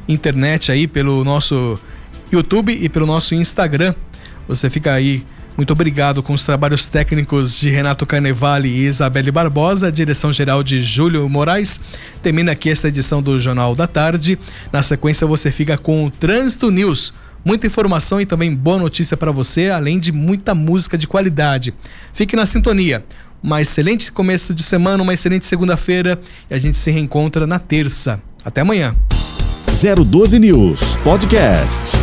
[0.09, 1.79] internet aí pelo nosso
[2.29, 3.95] YouTube e pelo nosso Instagram.
[4.51, 5.25] Você fica aí.
[5.55, 10.81] Muito obrigado com os trabalhos técnicos de Renato Carnevale e Isabelle Barbosa, direção geral de
[10.81, 11.79] Júlio Moraes.
[12.21, 14.37] Termina aqui esta edição do Jornal da Tarde.
[14.71, 17.13] Na sequência você fica com o Trânsito News.
[17.45, 21.73] Muita informação e também boa notícia para você, além de muita música de qualidade.
[22.13, 23.05] Fique na sintonia.
[23.41, 28.21] Uma excelente começo de semana, uma excelente segunda-feira e a gente se reencontra na terça.
[28.43, 28.95] Até amanhã.
[29.65, 31.97] 012 News Podcast.